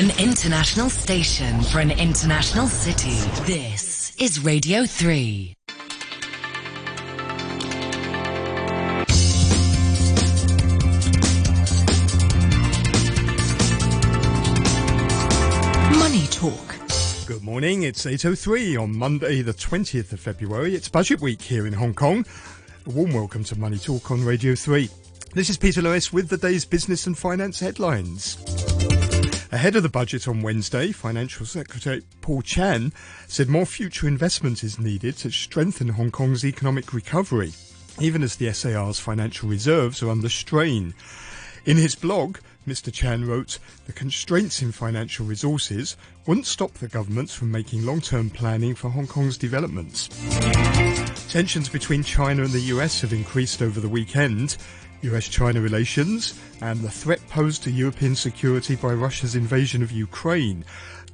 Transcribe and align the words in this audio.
An 0.00 0.18
international 0.18 0.88
station 0.88 1.60
for 1.60 1.78
an 1.78 1.90
international 1.90 2.68
city. 2.68 3.20
This 3.44 4.16
is 4.16 4.42
Radio 4.42 4.86
3. 4.86 5.52
Money 15.98 16.26
Talk. 16.28 16.56
Good 17.26 17.42
morning, 17.42 17.82
it's 17.82 18.06
8.03 18.06 18.80
on 18.80 18.96
Monday 18.96 19.42
the 19.42 19.52
20th 19.52 20.14
of 20.14 20.20
February. 20.20 20.74
It's 20.74 20.88
budget 20.88 21.20
week 21.20 21.42
here 21.42 21.66
in 21.66 21.74
Hong 21.74 21.92
Kong. 21.92 22.24
A 22.86 22.90
warm 22.90 23.12
welcome 23.12 23.44
to 23.44 23.58
Money 23.58 23.76
Talk 23.76 24.10
on 24.10 24.24
Radio 24.24 24.54
3. 24.54 24.88
This 25.34 25.50
is 25.50 25.58
Peter 25.58 25.82
Lewis 25.82 26.10
with 26.10 26.30
the 26.30 26.38
day's 26.38 26.64
business 26.64 27.06
and 27.06 27.18
finance 27.18 27.60
headlines. 27.60 28.38
Ahead 29.52 29.74
of 29.74 29.82
the 29.82 29.88
budget 29.88 30.28
on 30.28 30.42
Wednesday, 30.42 30.92
Financial 30.92 31.44
Secretary 31.44 32.02
Paul 32.20 32.40
Chan 32.40 32.92
said 33.26 33.48
more 33.48 33.66
future 33.66 34.06
investment 34.06 34.62
is 34.62 34.78
needed 34.78 35.16
to 35.18 35.30
strengthen 35.32 35.88
Hong 35.88 36.12
Kong's 36.12 36.44
economic 36.44 36.94
recovery, 36.94 37.52
even 38.00 38.22
as 38.22 38.36
the 38.36 38.52
SAR's 38.52 39.00
financial 39.00 39.48
reserves 39.48 40.04
are 40.04 40.10
under 40.10 40.28
strain. 40.28 40.94
In 41.66 41.76
his 41.76 41.96
blog, 41.96 42.38
Mr. 42.64 42.92
Chan 42.92 43.26
wrote, 43.26 43.58
The 43.86 43.92
constraints 43.92 44.62
in 44.62 44.70
financial 44.70 45.26
resources 45.26 45.96
wouldn't 46.26 46.46
stop 46.46 46.74
the 46.74 46.86
government 46.86 47.28
from 47.28 47.50
making 47.50 47.84
long 47.84 48.00
term 48.00 48.30
planning 48.30 48.76
for 48.76 48.88
Hong 48.88 49.08
Kong's 49.08 49.36
developments. 49.36 50.08
Tensions 51.28 51.68
between 51.68 52.04
China 52.04 52.44
and 52.44 52.52
the 52.52 52.70
US 52.74 53.00
have 53.00 53.12
increased 53.12 53.62
over 53.62 53.80
the 53.80 53.88
weekend. 53.88 54.56
US 55.02 55.28
China 55.28 55.60
relations 55.60 56.38
and 56.60 56.80
the 56.80 56.90
threat 56.90 57.26
posed 57.28 57.62
to 57.62 57.70
European 57.70 58.14
security 58.14 58.76
by 58.76 58.92
Russia's 58.92 59.34
invasion 59.34 59.82
of 59.82 59.90
Ukraine 59.90 60.64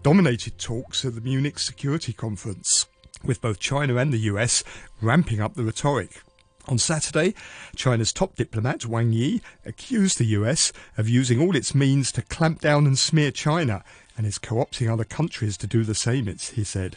dominated 0.02 0.59
talks 0.59 1.04
at 1.04 1.14
the 1.14 1.20
Munich 1.20 1.59
Security 1.59 2.12
Conference, 2.12 2.87
with 3.24 3.40
both 3.40 3.60
China 3.60 3.96
and 3.96 4.12
the 4.12 4.26
US 4.30 4.65
ramping 5.01 5.40
up 5.40 5.54
the 5.54 5.62
rhetoric. 5.62 6.23
On 6.68 6.78
Saturday, 6.78 7.32
China's 7.76 8.12
top 8.12 8.34
diplomat 8.34 8.87
Wang 8.87 9.12
Yi 9.12 9.40
accused 9.65 10.18
the 10.18 10.26
US 10.26 10.73
of 10.98 11.09
using 11.09 11.40
all 11.40 11.54
its 11.54 11.74
means 11.74 12.10
to 12.12 12.23
clamp 12.23 12.60
down 12.60 12.87
and 12.87 12.98
smear 12.98 13.30
China 13.30 13.84
and 14.16 14.26
is 14.26 14.38
co 14.38 14.56
opting 14.56 14.93
other 14.93 15.04
countries 15.04 15.56
to 15.59 15.68
do 15.68 15.84
the 15.84 15.95
same, 15.95 16.26
he 16.26 16.65
said. 16.65 16.96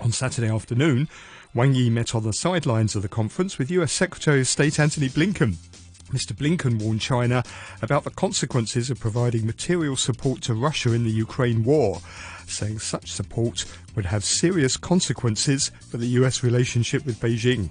On 0.00 0.12
Saturday 0.12 0.48
afternoon, 0.48 1.08
Wang 1.52 1.74
Yi 1.74 1.90
met 1.90 2.14
on 2.14 2.22
the 2.22 2.32
sidelines 2.32 2.94
of 2.94 3.02
the 3.02 3.08
conference 3.08 3.58
with 3.58 3.72
US 3.72 3.92
Secretary 3.92 4.40
of 4.40 4.46
State 4.46 4.78
Antony 4.78 5.08
Blinken. 5.08 5.56
Mr. 6.08 6.32
Blinken 6.32 6.80
warned 6.80 7.00
China 7.00 7.42
about 7.82 8.04
the 8.04 8.10
consequences 8.10 8.90
of 8.90 8.98
providing 8.98 9.44
material 9.44 9.96
support 9.96 10.40
to 10.42 10.54
Russia 10.54 10.92
in 10.92 11.04
the 11.04 11.10
Ukraine 11.10 11.64
war, 11.64 12.00
saying 12.46 12.78
such 12.78 13.12
support 13.12 13.64
would 13.94 14.06
have 14.06 14.24
serious 14.24 14.76
consequences 14.76 15.70
for 15.88 15.98
the 15.98 16.06
US 16.20 16.42
relationship 16.42 17.04
with 17.04 17.20
Beijing. 17.20 17.70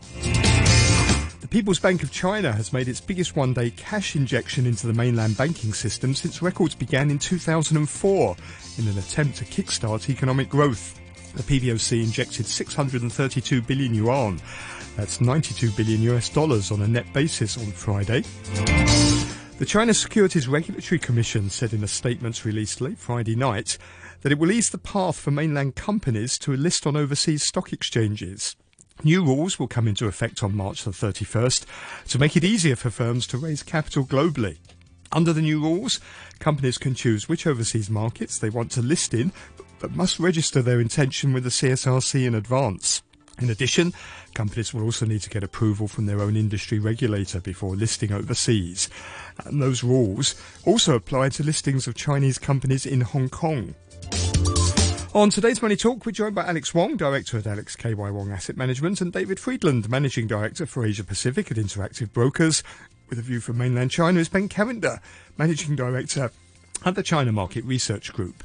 The 1.41 1.47
People's 1.47 1.79
Bank 1.79 2.03
of 2.03 2.11
China 2.11 2.51
has 2.51 2.73
made 2.73 2.87
its 2.87 2.99
biggest 2.99 3.35
one 3.35 3.53
day 3.53 3.71
cash 3.71 4.15
injection 4.15 4.65
into 4.65 4.85
the 4.85 4.93
mainland 4.93 5.37
banking 5.37 5.73
system 5.73 6.13
since 6.13 6.41
records 6.41 6.75
began 6.75 7.09
in 7.09 7.19
2004 7.19 8.35
in 8.77 8.87
an 8.87 8.97
attempt 8.97 9.37
to 9.37 9.45
kickstart 9.45 10.09
economic 10.09 10.49
growth. 10.49 10.99
The 11.35 11.43
PBOC 11.43 12.03
injected 12.03 12.47
632 12.47 13.61
billion 13.61 13.93
yuan, 13.93 14.41
that's 14.97 15.21
92 15.21 15.71
billion 15.71 16.01
US 16.13 16.27
dollars 16.27 16.71
on 16.71 16.81
a 16.81 16.87
net 16.87 17.05
basis 17.13 17.57
on 17.57 17.71
Friday. 17.71 18.23
The 19.59 19.65
China 19.65 19.93
Securities 19.93 20.47
Regulatory 20.47 20.99
Commission 20.99 21.49
said 21.51 21.71
in 21.71 21.83
a 21.83 21.87
statement 21.87 22.43
released 22.43 22.81
late 22.81 22.97
Friday 22.97 23.35
night 23.35 23.77
that 24.21 24.31
it 24.31 24.39
will 24.39 24.51
ease 24.51 24.71
the 24.71 24.77
path 24.79 25.15
for 25.15 25.31
mainland 25.31 25.75
companies 25.75 26.39
to 26.39 26.55
list 26.55 26.87
on 26.87 26.97
overseas 26.97 27.43
stock 27.43 27.71
exchanges. 27.71 28.55
New 29.03 29.23
rules 29.23 29.59
will 29.59 29.67
come 29.67 29.87
into 29.87 30.07
effect 30.07 30.41
on 30.41 30.55
March 30.55 30.83
the 30.83 30.89
31st 30.89 31.65
to 32.07 32.19
make 32.19 32.35
it 32.35 32.43
easier 32.43 32.75
for 32.75 32.89
firms 32.89 33.27
to 33.27 33.37
raise 33.37 33.61
capital 33.61 34.03
globally. 34.03 34.57
Under 35.11 35.31
the 35.31 35.41
new 35.41 35.61
rules, 35.61 35.99
companies 36.39 36.79
can 36.79 36.95
choose 36.95 37.29
which 37.29 37.45
overseas 37.45 37.89
markets 37.89 38.39
they 38.39 38.49
want 38.49 38.71
to 38.71 38.81
list 38.81 39.13
in, 39.13 39.31
but 39.79 39.95
must 39.95 40.19
register 40.19 40.63
their 40.63 40.81
intention 40.81 41.33
with 41.33 41.43
the 41.43 41.51
CSRC 41.51 42.25
in 42.25 42.33
advance. 42.33 43.03
In 43.39 43.51
addition, 43.51 43.93
companies 44.37 44.71
will 44.71 44.83
also 44.83 45.03
need 45.03 45.21
to 45.21 45.31
get 45.31 45.43
approval 45.43 45.87
from 45.87 46.05
their 46.05 46.21
own 46.21 46.35
industry 46.35 46.77
regulator 46.77 47.41
before 47.41 47.75
listing 47.75 48.11
overseas. 48.11 48.87
And 49.43 49.59
those 49.59 49.83
rules 49.83 50.35
also 50.63 50.93
apply 50.93 51.29
to 51.29 51.43
listings 51.43 51.87
of 51.87 51.95
Chinese 51.95 52.37
companies 52.37 52.85
in 52.85 53.01
Hong 53.01 53.29
Kong. 53.29 53.73
On 55.15 55.31
today's 55.31 55.63
Money 55.63 55.75
Talk, 55.75 56.05
we're 56.05 56.11
joined 56.11 56.35
by 56.35 56.45
Alex 56.45 56.71
Wong, 56.75 56.97
Director 56.97 57.39
at 57.39 57.47
Alex 57.47 57.75
KY 57.75 57.95
Wong 57.95 58.31
Asset 58.31 58.55
Management, 58.55 59.01
and 59.01 59.11
David 59.11 59.39
Friedland, 59.39 59.89
Managing 59.89 60.27
Director 60.27 60.67
for 60.67 60.85
Asia 60.85 61.03
Pacific 61.03 61.49
at 61.49 61.57
Interactive 61.57 62.13
Brokers. 62.13 62.61
With 63.09 63.17
a 63.17 63.23
view 63.23 63.39
from 63.39 63.57
mainland 63.57 63.89
China 63.89 64.19
is 64.19 64.29
Ben 64.29 64.49
Cavender, 64.49 65.01
Managing 65.39 65.75
Director 65.75 66.29
at 66.85 66.93
the 66.93 67.01
China 67.01 67.31
Market 67.31 67.65
Research 67.65 68.13
Group. 68.13 68.43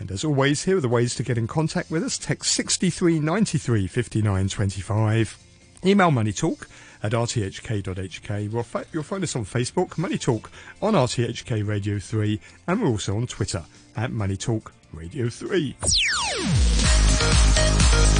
And 0.00 0.10
as 0.10 0.24
always, 0.24 0.64
here 0.64 0.78
are 0.78 0.80
the 0.80 0.88
ways 0.88 1.14
to 1.16 1.22
get 1.22 1.36
in 1.36 1.46
contact 1.46 1.90
with 1.90 2.02
us. 2.02 2.16
Text 2.16 2.52
6393 2.54 3.86
5925. 3.86 5.38
Email 5.84 6.10
moneytalk 6.10 6.66
at 7.02 7.12
rthk.hk. 7.12 8.52
You'll 8.92 9.02
find 9.02 9.22
us 9.22 9.36
on 9.36 9.44
Facebook, 9.44 9.98
Money 9.98 10.16
Talk, 10.18 10.50
on 10.80 10.94
RTHK 10.94 11.66
Radio 11.66 11.98
3, 11.98 12.40
and 12.66 12.80
we're 12.82 12.88
also 12.88 13.14
on 13.16 13.26
Twitter 13.26 13.62
at 13.96 14.10
Money 14.10 14.38
Talk 14.38 14.72
Radio 14.92 15.28
3. 15.28 15.76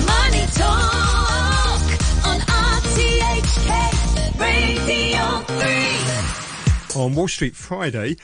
Money 0.06 0.46
Talk 0.54 1.80
on 2.26 2.40
RTHK 2.40 3.70
Radio 4.38 5.40
3. 6.94 7.02
On 7.02 7.14
Wall 7.14 7.28
Street 7.28 7.56
Friday, 7.56 8.16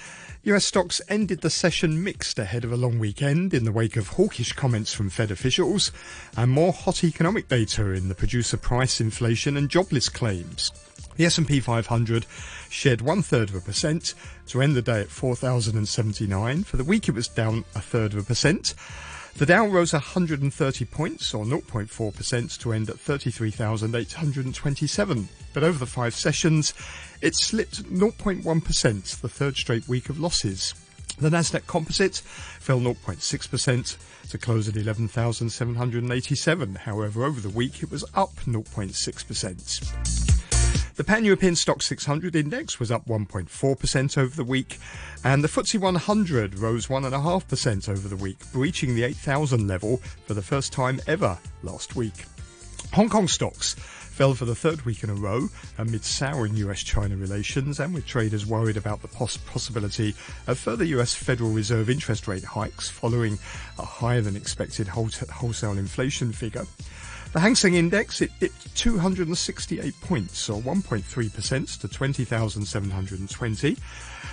US 0.46 0.64
stocks 0.64 1.00
ended 1.08 1.40
the 1.40 1.50
session 1.50 2.04
mixed 2.04 2.38
ahead 2.38 2.62
of 2.62 2.70
a 2.70 2.76
long 2.76 3.00
weekend 3.00 3.52
in 3.52 3.64
the 3.64 3.72
wake 3.72 3.96
of 3.96 4.10
hawkish 4.10 4.52
comments 4.52 4.94
from 4.94 5.10
Fed 5.10 5.32
officials 5.32 5.90
and 6.36 6.52
more 6.52 6.72
hot 6.72 7.02
economic 7.02 7.48
data 7.48 7.90
in 7.90 8.08
the 8.08 8.14
producer 8.14 8.56
price 8.56 9.00
inflation 9.00 9.56
and 9.56 9.68
jobless 9.68 10.08
claims. 10.08 10.70
The 11.16 11.24
S&P 11.24 11.58
500 11.58 12.26
shed 12.70 13.00
one 13.00 13.22
third 13.22 13.48
of 13.48 13.56
a 13.56 13.60
percent 13.60 14.14
to 14.46 14.62
end 14.62 14.76
the 14.76 14.82
day 14.82 15.00
at 15.00 15.10
4,079. 15.10 16.62
For 16.62 16.76
the 16.76 16.84
week, 16.84 17.08
it 17.08 17.16
was 17.16 17.26
down 17.26 17.64
a 17.74 17.80
third 17.80 18.12
of 18.12 18.20
a 18.20 18.22
percent. 18.22 18.74
The 19.38 19.44
Dow 19.44 19.66
rose 19.66 19.92
130 19.92 20.84
points, 20.86 21.34
or 21.34 21.44
0.4%, 21.44 22.58
to 22.58 22.72
end 22.72 22.88
at 22.88 22.98
33,827. 22.98 25.28
But 25.52 25.62
over 25.62 25.78
the 25.78 25.84
five 25.84 26.14
sessions, 26.14 26.72
it 27.20 27.34
slipped 27.34 27.84
0.1%, 27.84 29.20
the 29.20 29.28
third 29.28 29.56
straight 29.56 29.86
week 29.86 30.08
of 30.08 30.18
losses. 30.18 30.72
The 31.18 31.28
Nasdaq 31.28 31.66
Composite 31.66 32.16
fell 32.16 32.80
0.6% 32.80 34.30
to 34.30 34.38
close 34.38 34.68
at 34.68 34.76
11,787. 34.76 36.74
However, 36.76 37.24
over 37.24 37.42
the 37.42 37.50
week, 37.50 37.82
it 37.82 37.90
was 37.90 38.06
up 38.14 38.36
0.6%. 38.36 40.35
The 40.96 41.04
Pan-European 41.04 41.52
Stoxx 41.52 41.82
600 41.82 42.34
index 42.34 42.80
was 42.80 42.90
up 42.90 43.04
1.4% 43.04 44.16
over 44.16 44.34
the 44.34 44.42
week, 44.42 44.78
and 45.24 45.44
the 45.44 45.48
FTSE 45.48 45.78
100 45.78 46.58
rose 46.58 46.86
1.5% 46.86 47.88
over 47.90 48.08
the 48.08 48.16
week, 48.16 48.38
breaching 48.50 48.94
the 48.94 49.02
8,000 49.02 49.68
level 49.68 49.98
for 50.26 50.32
the 50.32 50.40
first 50.40 50.72
time 50.72 50.98
ever 51.06 51.36
last 51.62 51.96
week. 51.96 52.24
Hong 52.94 53.10
Kong 53.10 53.28
stocks 53.28 53.74
fell 53.74 54.32
for 54.32 54.46
the 54.46 54.54
third 54.54 54.86
week 54.86 55.04
in 55.04 55.10
a 55.10 55.14
row 55.14 55.50
amid 55.76 56.02
souring 56.02 56.56
US-China 56.56 57.14
relations 57.14 57.78
and 57.78 57.92
with 57.92 58.06
traders 58.06 58.46
worried 58.46 58.78
about 58.78 59.02
the 59.02 59.08
poss- 59.08 59.36
possibility 59.36 60.14
of 60.46 60.58
further 60.58 60.84
US 60.84 61.12
Federal 61.12 61.50
Reserve 61.50 61.90
interest 61.90 62.26
rate 62.26 62.44
hikes 62.44 62.88
following 62.88 63.38
a 63.78 63.84
higher 63.84 64.22
than 64.22 64.34
expected 64.34 64.88
wholesale 64.88 65.76
inflation 65.76 66.32
figure. 66.32 66.64
The 67.36 67.42
Hang 67.42 67.54
Seng 67.54 67.74
Index 67.74 68.22
it 68.22 68.30
dipped 68.40 68.74
268 68.76 70.00
points, 70.00 70.48
or 70.48 70.58
1.3% 70.62 71.80
to 71.80 71.86
20,720. 71.86 73.74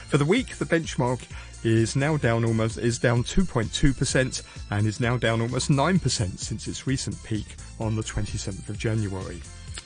For 0.07 0.17
the 0.17 0.23
week, 0.23 0.55
the 0.55 0.63
benchmark 0.63 1.19
is 1.65 1.97
now 1.97 2.15
down 2.15 2.45
almost 2.45 2.77
is 2.77 2.99
down 2.99 3.25
2.2% 3.25 4.43
and 4.71 4.87
is 4.87 5.01
now 5.01 5.17
down 5.17 5.41
almost 5.41 5.69
9% 5.69 6.39
since 6.39 6.65
its 6.65 6.87
recent 6.87 7.21
peak 7.25 7.57
on 7.77 7.97
the 7.97 8.03
27th 8.03 8.69
of 8.69 8.77
January. 8.77 9.41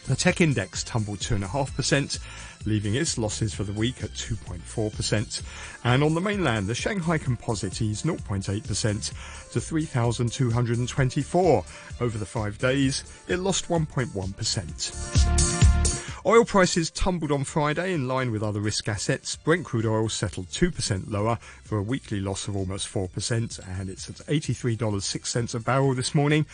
The 0.08 0.16
tech 0.16 0.40
index 0.40 0.86
tumbled 0.86 1.20
2.5%, 1.20 2.20
leaving 2.66 2.96
its 2.96 3.18
losses 3.18 3.54
for 3.54 3.66
the 3.66 3.74
week 3.74 4.02
at 4.04 4.12
2.4%. 4.12 5.42
And 5.84 6.02
on 6.02 6.14
the 6.14 6.22
mainland, 6.22 6.68
the 6.68 6.76
Shanghai 6.76 7.18
Composite 7.18 7.82
eased 7.82 8.06
0.8% 8.06 9.52
to 9.52 9.60
3,224. 9.60 11.66
Over 12.00 12.18
the 12.18 12.26
five 12.26 12.58
days, 12.58 13.04
it 13.28 13.40
lost 13.40 13.68
1.1%. 13.68 16.07
Oil 16.26 16.46
prices 16.46 16.90
tumbled 16.90 17.32
on 17.32 17.44
Friday 17.44 17.94
in 17.94 18.08
line 18.08 18.32
with 18.32 18.44
other 18.44 18.60
risk 18.60 18.88
assets. 18.88 19.36
Brent 19.36 19.66
crude 19.66 19.86
oil 19.86 20.10
settled 20.10 20.48
2% 20.48 21.10
lower 21.10 21.38
for 21.64 21.78
a 21.78 21.84
weekly 21.84 22.20
loss 22.20 22.48
of 22.48 22.56
almost 22.56 22.92
4%, 22.92 23.80
and 23.80 23.90
it's 23.90 24.10
at 24.10 24.16
$83.06 24.28 25.56
a 25.56 25.60
barrel 25.60 25.94
this 25.94 26.16
morning. 26.16 26.46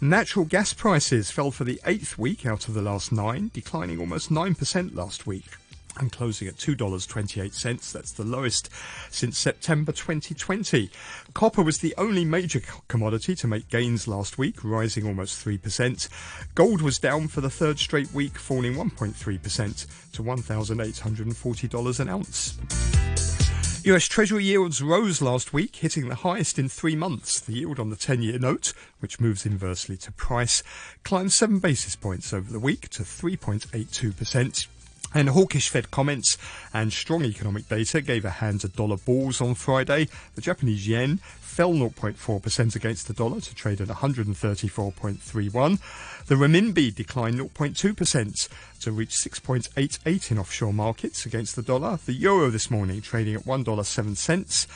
Natural 0.00 0.44
gas 0.44 0.72
prices 0.72 1.30
fell 1.30 1.50
for 1.50 1.64
the 1.64 1.80
eighth 1.86 2.18
week 2.18 2.44
out 2.46 2.68
of 2.68 2.74
the 2.74 2.82
last 2.82 3.10
nine, 3.10 3.50
declining 3.52 3.98
almost 3.98 4.30
9% 4.30 4.94
last 4.94 5.26
week 5.26 5.46
and 5.98 6.12
closing 6.12 6.48
at 6.48 6.56
$2.28. 6.56 7.92
That's 7.92 8.12
the 8.12 8.24
lowest 8.24 8.70
since 9.10 9.38
September 9.38 9.92
2020. 9.92 10.90
Copper 11.34 11.62
was 11.62 11.78
the 11.78 11.94
only 11.96 12.24
major 12.24 12.60
commodity 12.88 13.34
to 13.36 13.46
make 13.46 13.68
gains 13.68 14.08
last 14.08 14.38
week, 14.38 14.62
rising 14.64 15.06
almost 15.06 15.44
3%. 15.44 16.08
Gold 16.54 16.82
was 16.82 16.98
down 16.98 17.28
for 17.28 17.40
the 17.40 17.50
third 17.50 17.78
straight 17.78 18.12
week, 18.12 18.38
falling 18.38 18.74
1.3% 18.74 19.86
to 20.12 20.22
$1,840 20.22 22.00
an 22.00 22.08
ounce. 22.08 22.58
US 23.84 24.06
Treasury 24.06 24.44
yields 24.44 24.82
rose 24.82 25.22
last 25.22 25.52
week, 25.52 25.76
hitting 25.76 26.08
the 26.08 26.16
highest 26.16 26.58
in 26.58 26.68
three 26.68 26.96
months. 26.96 27.40
The 27.40 27.54
yield 27.54 27.78
on 27.78 27.90
the 27.90 27.96
10 27.96 28.22
year 28.22 28.38
note, 28.38 28.74
which 28.98 29.20
moves 29.20 29.46
inversely 29.46 29.96
to 29.98 30.12
price, 30.12 30.62
climbed 31.04 31.32
seven 31.32 31.58
basis 31.58 31.96
points 31.96 32.32
over 32.32 32.52
the 32.52 32.58
week 32.58 32.88
to 32.90 33.02
3.82%. 33.02 34.66
And 35.14 35.30
hawkish 35.30 35.70
Fed 35.70 35.90
comments 35.90 36.36
and 36.74 36.92
strong 36.92 37.24
economic 37.24 37.66
data 37.68 38.02
gave 38.02 38.26
a 38.26 38.30
hand 38.30 38.60
to 38.60 38.68
dollar 38.68 38.98
bulls 38.98 39.40
on 39.40 39.54
Friday. 39.54 40.08
The 40.34 40.42
Japanese 40.42 40.86
yen 40.86 41.20
fell 41.40 41.72
0.4% 41.72 42.76
against 42.76 43.08
the 43.08 43.14
dollar 43.14 43.40
to 43.40 43.54
trade 43.54 43.80
at 43.80 43.88
134.31. 43.88 46.26
The 46.26 46.34
renminbi 46.34 46.94
declined 46.94 47.40
0.2% 47.40 48.48
to 48.80 48.92
reach 48.92 49.10
6.88 49.10 50.30
in 50.30 50.38
offshore 50.38 50.74
markets 50.74 51.24
against 51.24 51.56
the 51.56 51.62
dollar. 51.62 51.98
The 52.04 52.12
euro 52.12 52.50
this 52.50 52.70
morning 52.70 53.00
trading 53.00 53.34
at 53.34 53.44
$1.07. 53.44 54.66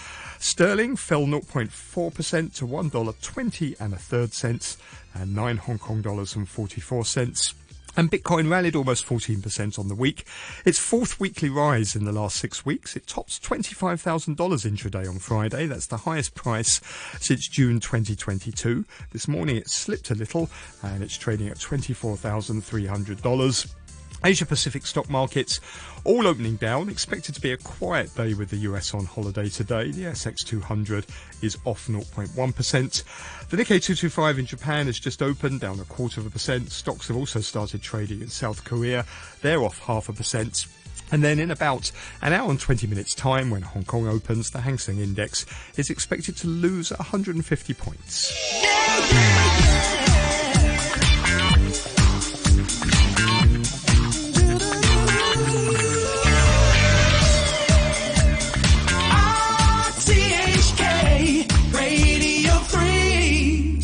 Sterling 0.41 0.97
fell 0.97 1.27
0.4% 1.27 2.55
to 2.57 2.67
$1.20 2.67 3.81
and 3.81 3.93
a 3.93 3.99
third 3.99 4.33
cents 4.33 4.79
and 5.15 5.37
9 5.37 5.59
Hong 5.59 5.79
Kong 5.79 6.01
dollars 6.01 6.35
and 6.35 6.49
44 6.49 7.05
cents. 7.05 7.53
And 7.97 8.11
Bitcoin 8.11 8.51
rallied 8.51 8.75
almost 8.75 9.07
14% 9.07 9.79
on 9.79 9.89
the 9.89 9.95
week. 9.95 10.27
Its 10.65 10.79
fourth 10.79 11.21
weekly 11.21 11.51
rise 11.51 11.95
in 11.95 12.05
the 12.05 12.13
last 12.13 12.37
six 12.37 12.65
weeks. 12.65 12.97
It 12.97 13.07
tops 13.07 13.39
$25,000 13.39 14.37
intraday 14.37 15.07
on 15.09 15.19
Friday. 15.19 15.67
That's 15.67 15.87
the 15.87 15.99
highest 15.99 16.35
price 16.35 16.81
since 17.21 17.49
June 17.49 17.81
2022. 17.81 18.87
This 19.13 19.29
morning 19.29 19.57
it 19.57 19.69
slipped 19.69 20.11
a 20.11 20.15
little 20.15 20.49
and 20.83 21.03
it's 21.03 21.19
trading 21.19 21.49
at 21.49 21.59
$24,300. 21.59 23.75
Asia 24.25 24.47
Pacific 24.47 24.87
stock 24.87 25.11
markets 25.11 25.61
all 26.05 26.27
opening 26.27 26.57
down. 26.57 26.89
Expected 26.89 27.35
to 27.35 27.41
be 27.41 27.53
a 27.53 27.57
quiet 27.57 28.15
day 28.15 28.35
with 28.35 28.51
the 28.51 28.59
US 28.59 28.95
on 28.95 29.05
holiday 29.05 29.49
today. 29.49 29.91
The 29.91 30.05
ASX 30.05 30.45
200 30.45 31.07
is 31.43 31.59
off 31.65 31.87
0.1%. 31.89 33.49
The 33.51 33.57
Nikkei 33.57 33.83
225 33.83 34.39
in 34.39 34.47
Japan 34.47 34.87
has 34.87 34.99
just 34.99 35.23
opened, 35.23 35.61
down 35.61 35.81
a 35.81 35.85
quarter 35.85 36.21
of 36.21 36.27
a 36.27 36.31
percent. 36.31 36.71
Stocks 36.71 37.09
have 37.09 37.17
also 37.17 37.41
started 37.41 37.83
trading 37.83 38.21
in 38.21 38.29
South 38.29 38.65
Korea. 38.65 39.05
They're 39.41 39.63
off 39.63 39.79
half 39.81 40.09
a 40.09 40.13
percent. 40.13 40.67
And 41.11 41.23
then 41.23 41.39
in 41.39 41.51
about 41.51 41.93
an 42.23 42.33
hour 42.33 42.49
and 42.49 42.59
20 42.59 42.87
minutes 42.87 43.15
time 43.15 43.51
when 43.51 43.63
Hong 43.63 43.85
Kong 43.85 44.09
opens, 44.09 44.51
the 44.51 44.61
Hang 44.61 44.79
Seng 44.79 44.99
Index 44.99 45.45
is 45.77 45.91
expected 45.91 46.37
to 46.39 46.47
lose 46.47 46.91
150 46.91 47.75
points. 47.75 48.63
Yeah, 48.63 48.99
yeah, 49.11 49.95
yeah. 49.95 50.02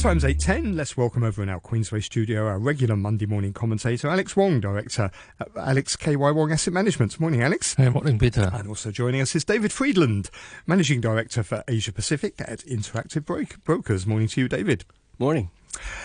Times 0.09 0.25
8.10, 0.25 0.75
let's 0.75 0.97
welcome 0.97 1.23
over 1.23 1.43
in 1.43 1.51
our 1.51 1.61
Queensway 1.61 2.03
studio 2.03 2.47
our 2.47 2.59
regular 2.59 2.97
Monday 2.97 3.27
morning 3.27 3.53
commentator, 3.53 4.09
Alex 4.09 4.35
Wong, 4.35 4.59
director 4.59 5.11
at 5.39 5.49
Alex 5.55 5.97
KY 5.97 6.17
Wong 6.17 6.51
Asset 6.51 6.73
Management. 6.73 7.21
Morning, 7.21 7.43
Alex. 7.43 7.75
Hey, 7.75 7.91
morning, 7.91 8.19
Peter. 8.19 8.51
And 8.55 8.69
also 8.69 8.91
joining 8.91 9.21
us 9.21 9.37
is 9.37 9.45
David 9.45 9.71
Friedland, 9.71 10.31
managing 10.67 11.03
director 11.03 11.43
for 11.43 11.63
Asia 11.69 11.93
Pacific 11.93 12.37
at 12.39 12.61
Interactive 12.61 13.23
Brokers. 13.63 14.07
Morning 14.07 14.29
to 14.29 14.41
you, 14.41 14.49
David. 14.49 14.87
Morning. 15.19 15.51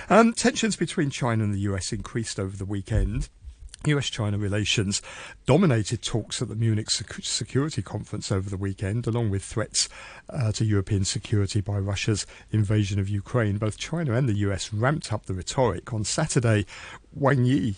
Um, 0.09 0.33
tensions 0.33 0.75
between 0.75 1.09
China 1.09 1.45
and 1.45 1.53
the 1.53 1.59
US 1.59 1.93
increased 1.93 2.41
over 2.41 2.57
the 2.57 2.65
weekend. 2.65 3.29
US 3.87 4.09
China 4.09 4.37
relations 4.37 5.01
dominated 5.45 6.01
talks 6.01 6.41
at 6.41 6.47
the 6.47 6.55
Munich 6.55 6.89
Security 6.89 7.81
Conference 7.81 8.31
over 8.31 8.49
the 8.49 8.57
weekend, 8.57 9.07
along 9.07 9.29
with 9.29 9.43
threats 9.43 9.89
uh, 10.29 10.53
to 10.53 10.63
European 10.63 11.03
security 11.03 11.59
by 11.59 11.77
Russia's 11.77 12.25
invasion 12.51 12.97
of 12.97 13.09
Ukraine. 13.09 13.57
Both 13.57 13.77
China 13.77 14.13
and 14.13 14.29
the 14.29 14.37
US 14.37 14.71
ramped 14.71 15.11
up 15.11 15.25
the 15.25 15.33
rhetoric. 15.33 15.91
On 15.91 16.05
Saturday, 16.05 16.65
Wang 17.13 17.43
Yi, 17.43 17.75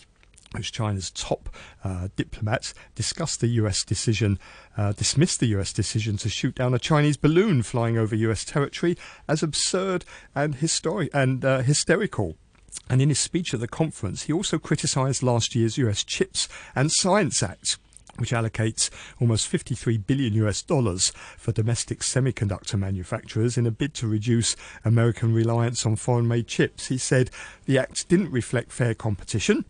who's 0.55 0.69
China's 0.69 1.09
top 1.09 1.49
uh, 1.83 2.09
diplomat, 2.15 2.73
discussed 2.93 3.41
the 3.41 3.47
US 3.47 3.83
decision, 3.83 4.37
uh, 4.77 4.91
dismissed 4.91 5.39
the 5.39 5.47
US 5.47 5.73
decision 5.73 6.17
to 6.17 6.29
shoot 6.29 6.53
down 6.53 6.75
a 6.75 6.79
Chinese 6.79 7.17
balloon 7.17 7.63
flying 7.63 7.97
over 7.97 8.15
US 8.15 8.45
territory 8.45 8.95
as 9.27 9.41
absurd 9.41 10.05
and, 10.35 10.57
histori- 10.57 11.09
and 11.13 11.43
uh, 11.43 11.61
hysterical. 11.61 12.35
And 12.89 13.01
in 13.01 13.09
his 13.09 13.19
speech 13.19 13.53
at 13.53 13.59
the 13.59 13.67
conference, 13.67 14.23
he 14.23 14.33
also 14.33 14.59
criticised 14.59 15.23
last 15.23 15.55
year's 15.55 15.77
US 15.77 16.03
Chips 16.03 16.47
and 16.75 16.91
Science 16.91 17.41
Act 17.41 17.77
which 18.17 18.31
allocates 18.31 18.89
almost 19.19 19.47
53 19.47 19.97
billion 19.97 20.33
US 20.35 20.61
dollars 20.61 21.11
for 21.37 21.51
domestic 21.51 21.99
semiconductor 21.99 22.79
manufacturers 22.79 23.57
in 23.57 23.67
a 23.67 23.71
bid 23.71 23.93
to 23.95 24.07
reduce 24.07 24.55
American 24.83 25.33
reliance 25.33 25.85
on 25.85 25.95
foreign 25.95 26.27
made 26.27 26.47
chips. 26.47 26.87
He 26.87 26.97
said 26.97 27.29
the 27.65 27.77
act 27.77 28.07
didn't 28.07 28.31
reflect 28.31 28.71
fair 28.71 28.93
competition 28.93 29.65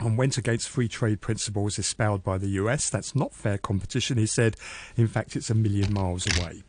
and 0.00 0.16
went 0.16 0.38
against 0.38 0.68
free 0.68 0.88
trade 0.88 1.20
principles 1.20 1.78
espoused 1.78 2.22
by 2.22 2.38
the 2.38 2.48
US. 2.50 2.88
That's 2.88 3.14
not 3.14 3.34
fair 3.34 3.58
competition, 3.58 4.16
he 4.16 4.26
said. 4.26 4.56
In 4.96 5.08
fact, 5.08 5.36
it's 5.36 5.50
a 5.50 5.54
million 5.54 5.92
miles 5.92 6.26
away. 6.38 6.62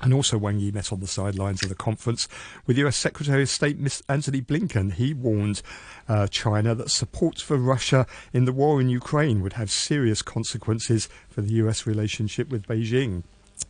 And 0.00 0.14
also, 0.14 0.38
Wang 0.38 0.58
Yi 0.58 0.70
met 0.70 0.92
on 0.92 1.00
the 1.00 1.06
sidelines 1.06 1.62
of 1.62 1.68
the 1.68 1.74
conference 1.74 2.28
with 2.66 2.78
US 2.78 2.96
Secretary 2.96 3.42
of 3.42 3.48
State 3.48 3.78
Miss 3.78 4.02
Antony 4.08 4.40
Blinken. 4.40 4.92
He 4.92 5.14
warned 5.14 5.62
uh, 6.08 6.26
China 6.28 6.74
that 6.74 6.90
support 6.90 7.40
for 7.40 7.56
Russia 7.56 8.06
in 8.32 8.44
the 8.44 8.52
war 8.52 8.80
in 8.80 8.88
Ukraine 8.88 9.40
would 9.42 9.54
have 9.54 9.70
serious 9.70 10.22
consequences 10.22 11.08
for 11.28 11.42
the 11.42 11.52
US 11.54 11.86
relationship 11.86 12.48
with 12.48 12.66
Beijing. 12.66 13.22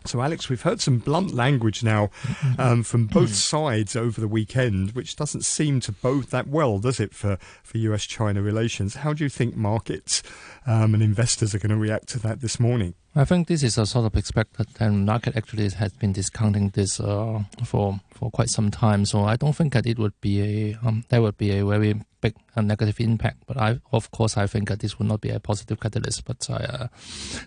So, 0.04 0.22
Alex, 0.22 0.48
we've 0.48 0.62
heard 0.62 0.80
some 0.80 0.98
blunt 0.98 1.34
language 1.34 1.82
now 1.82 2.10
um, 2.58 2.82
from 2.82 3.06
both 3.06 3.34
sides 3.34 3.96
over 3.96 4.20
the 4.20 4.28
weekend, 4.28 4.92
which 4.92 5.16
doesn't 5.16 5.44
seem 5.44 5.80
to 5.80 5.92
bode 5.92 6.24
that 6.24 6.48
well, 6.48 6.78
does 6.78 7.00
it, 7.00 7.14
for, 7.14 7.38
for 7.62 7.78
US 7.78 8.04
China 8.04 8.42
relations? 8.42 8.96
How 8.96 9.12
do 9.12 9.24
you 9.24 9.30
think 9.30 9.56
markets 9.56 10.22
um, 10.66 10.94
and 10.94 11.02
investors 11.02 11.54
are 11.54 11.58
going 11.58 11.70
to 11.70 11.76
react 11.76 12.08
to 12.08 12.18
that 12.20 12.40
this 12.40 12.60
morning? 12.60 12.94
I 13.18 13.24
think 13.24 13.48
this 13.48 13.64
is 13.64 13.76
a 13.78 13.84
sort 13.84 14.06
of 14.06 14.14
expected, 14.14 14.68
and 14.78 15.04
market 15.04 15.36
actually 15.36 15.68
has 15.68 15.92
been 15.92 16.12
discounting 16.12 16.68
this 16.68 17.00
uh, 17.00 17.42
for 17.64 17.98
for 18.14 18.30
quite 18.30 18.48
some 18.48 18.70
time. 18.70 19.04
So 19.04 19.24
I 19.24 19.34
don't 19.34 19.56
think 19.56 19.72
that 19.72 19.86
it 19.86 19.98
would 19.98 20.14
be 20.20 20.40
a 20.40 20.78
um, 20.86 21.02
there 21.08 21.20
would 21.20 21.36
be 21.36 21.50
a 21.58 21.66
very 21.66 22.00
big 22.20 22.36
uh, 22.54 22.60
negative 22.60 23.00
impact. 23.00 23.38
But 23.48 23.56
I, 23.56 23.80
of 23.90 24.12
course, 24.12 24.36
I 24.36 24.46
think 24.46 24.68
that 24.68 24.78
this 24.78 25.00
would 25.00 25.08
not 25.08 25.20
be 25.20 25.30
a 25.30 25.40
positive 25.40 25.80
catalyst. 25.80 26.26
But 26.26 26.48
uh, 26.48 26.86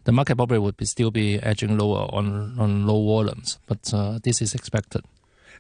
the 0.04 0.12
market 0.12 0.36
probably 0.36 0.60
would 0.60 0.76
be 0.76 0.84
still 0.84 1.10
be 1.10 1.40
edging 1.42 1.78
lower 1.78 2.06
on 2.12 2.60
on 2.60 2.86
low 2.86 3.06
volumes. 3.06 3.58
But 3.66 3.94
uh, 3.94 4.20
this 4.22 4.42
is 4.42 4.54
expected. 4.54 5.06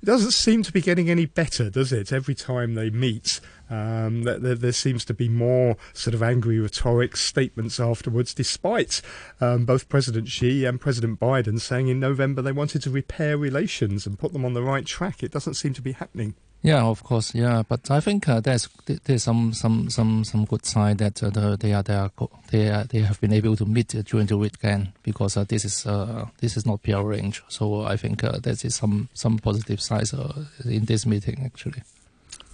It 0.01 0.07
doesn't 0.07 0.31
seem 0.31 0.63
to 0.63 0.71
be 0.71 0.81
getting 0.81 1.11
any 1.11 1.27
better, 1.27 1.69
does 1.69 1.93
it? 1.93 2.11
Every 2.11 2.33
time 2.33 2.73
they 2.73 2.89
meet, 2.89 3.39
um, 3.69 4.23
there, 4.23 4.55
there, 4.55 4.71
seems 4.71 5.05
to 5.05 5.13
be 5.13 5.29
more 5.29 5.77
sort 5.93 6.15
of 6.15 6.23
angry 6.23 6.59
rhetoric 6.59 7.15
statements 7.15 7.79
afterwards, 7.79 8.33
despite 8.33 9.03
um, 9.39 9.63
both 9.63 9.89
President 9.89 10.27
Xi 10.27 10.65
and 10.65 10.81
President 10.81 11.19
Biden 11.19 11.61
saying 11.61 11.87
in 11.87 11.99
November 11.99 12.41
they 12.41 12.51
wanted 12.51 12.81
to 12.81 12.89
repair 12.89 13.37
relations 13.37 14.07
and 14.07 14.17
put 14.17 14.33
them 14.33 14.43
on 14.43 14.53
the 14.53 14.63
right 14.63 14.87
track. 14.87 15.21
It 15.21 15.31
doesn't 15.31 15.53
seem 15.53 15.75
to 15.75 15.83
be 15.83 15.91
happening. 15.91 16.33
Yeah, 16.63 16.83
of 16.83 17.03
course. 17.03 17.33
Yeah, 17.33 17.63
but 17.67 17.89
I 17.89 17.99
think 17.99 18.29
uh, 18.29 18.39
there's 18.39 18.69
there's 18.85 19.23
some 19.23 19.51
some 19.53 19.89
some 19.89 20.23
some 20.23 20.45
good 20.45 20.65
sign 20.65 20.97
that 20.97 21.23
uh, 21.23 21.31
the, 21.31 21.57
they 21.57 21.73
are 21.73 21.81
they 21.81 21.95
are 21.95 22.11
they 22.51 22.69
are, 22.69 22.83
they 22.83 22.99
have 22.99 23.19
been 23.19 23.33
able 23.33 23.55
to 23.55 23.65
meet 23.65 23.87
during 24.05 24.27
the 24.27 24.37
weekend 24.37 24.91
because 25.01 25.37
uh, 25.37 25.43
this 25.43 25.65
is 25.65 25.87
uh, 25.87 26.27
this 26.37 26.57
is 26.57 26.65
not 26.67 26.83
PR 26.83 27.01
range. 27.01 27.41
So 27.47 27.81
I 27.81 27.97
think 27.97 28.23
uh, 28.23 28.37
there 28.37 28.53
is 28.53 28.75
some 28.75 29.09
some 29.13 29.39
positive 29.39 29.81
signs 29.81 30.13
uh, 30.13 30.45
in 30.63 30.85
this 30.85 31.07
meeting 31.07 31.41
actually. 31.43 31.81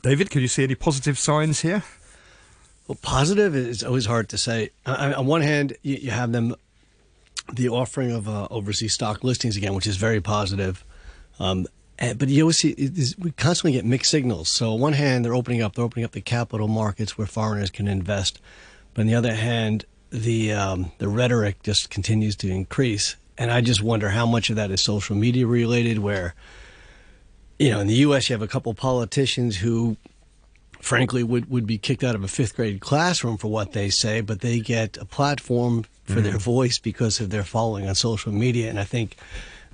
David, 0.04 0.30
can 0.30 0.42
you 0.42 0.48
see 0.48 0.64
any 0.64 0.76
positive 0.76 1.20
signs 1.20 1.62
here? 1.62 1.84
Well, 2.88 2.98
positive 3.02 3.56
is 3.56 3.84
always 3.84 4.06
hard 4.06 4.30
to 4.30 4.38
say. 4.38 4.70
on 4.86 5.26
one 5.26 5.42
hand, 5.42 5.74
you, 5.82 5.96
you, 5.96 6.12
have 6.12 6.32
them 6.32 6.56
the 7.52 7.68
offering 7.68 8.14
of 8.14 8.30
overseas 8.30 8.94
stock 8.94 9.26
listings 9.26 9.58
again, 9.58 9.74
which 9.74 9.88
is 9.88 9.98
very 9.98 10.22
positive. 10.22 10.86
Um, 11.40 11.68
uh, 12.00 12.13
but 12.13 12.30
you 12.30 12.44
always 12.44 12.58
see 12.58 13.16
we 13.18 13.32
constantly 13.32 13.72
get 13.72 13.86
mixed 13.86 14.12
signals. 14.12 14.50
So 14.50 14.74
on 14.74 14.80
one 14.80 14.94
hand, 14.94 15.25
they're 15.25 15.34
opening 15.34 15.62
up, 15.62 15.75
they're 15.75 15.86
opening 15.86 16.06
up 16.06 16.12
the 16.12 16.22
capital 16.22 16.68
markets 16.68 17.18
where 17.18 17.27
foreigners 17.27 17.72
can 17.72 17.88
invest. 17.88 18.39
But 18.94 19.01
on 19.01 19.08
the 19.08 19.16
other 19.16 19.34
hand, 19.34 19.86
the 20.12 20.54
um, 20.54 20.92
the 21.00 21.08
rhetoric 21.08 21.63
just 21.63 21.89
continues 21.89 22.36
to 22.38 22.50
increase, 22.50 23.16
and 23.38 23.51
I 23.51 23.62
just 23.62 23.82
wonder 23.82 24.10
how 24.10 24.25
much 24.25 24.50
of 24.50 24.56
that 24.58 24.72
is 24.72 24.82
social 24.82 25.16
media 25.16 25.48
related. 25.48 26.00
Where, 26.00 26.36
you 27.58 27.72
know, 27.72 27.80
in 27.80 27.88
the 27.88 27.96
U.S., 27.96 28.30
you 28.30 28.34
have 28.34 28.42
a 28.42 28.48
couple 28.48 28.74
politicians 28.75 29.58
who, 29.58 29.98
frankly, 30.80 31.24
would 31.24 31.50
would 31.50 31.66
be 31.66 31.77
kicked 31.77 32.04
out 32.04 32.16
of 32.16 32.24
a 32.24 32.27
fifth 32.27 32.56
grade 32.56 32.80
classroom 32.80 33.38
for 33.38 33.48
what 33.50 33.74
they 33.74 33.89
say, 33.89 34.22
but 34.22 34.42
they 34.42 34.60
get 34.60 34.98
a 34.98 35.06
platform 35.06 35.86
for 36.06 36.22
their 36.22 36.38
voice 36.38 36.80
because 36.80 37.20
of 37.20 37.32
their 37.32 37.44
following 37.44 37.88
on 37.88 37.96
social 37.96 38.32
media, 38.32 38.70
and 38.70 38.80
I 38.80 38.86
think 38.86 39.18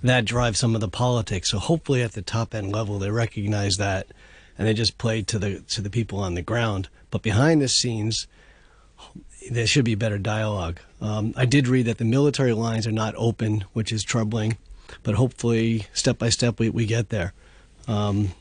that 0.09 0.25
drives 0.25 0.59
some 0.59 0.75
of 0.75 0.81
the 0.81 0.87
politics. 0.89 1.49
So 1.49 1.59
hopefully, 1.59 2.01
at 2.01 2.13
the 2.13 2.21
top 2.21 2.53
end 2.53 2.71
level, 2.71 2.99
they 2.99 3.09
recognize 3.09 3.77
that, 3.77 4.07
and 4.57 4.67
they 4.67 4.73
just 4.73 4.97
play 4.97 5.21
to 5.23 5.39
the 5.39 5.59
to 5.61 5.81
the 5.81 5.89
people 5.89 6.19
on 6.19 6.35
the 6.35 6.41
ground. 6.41 6.89
But 7.09 7.21
behind 7.21 7.61
the 7.61 7.67
scenes 7.67 8.27
there 9.49 9.67
should 9.67 9.85
be 9.85 9.95
better 9.95 10.17
dialogue. 10.17 10.79
Um, 11.01 11.33
I 11.35 11.45
did 11.45 11.67
read 11.67 11.85
that 11.85 11.97
the 11.97 12.05
military 12.05 12.53
lines 12.53 12.87
are 12.87 12.91
not 12.91 13.13
open, 13.17 13.65
which 13.73 13.91
is 13.91 14.03
troubling, 14.03 14.57
but 15.03 15.15
hopefully, 15.15 15.87
step 15.93 16.17
by 16.17 16.29
step, 16.29 16.59
we, 16.59 16.69
we 16.69 16.85
get 16.85 17.09
there. 17.09 17.33
Um, 17.87 18.31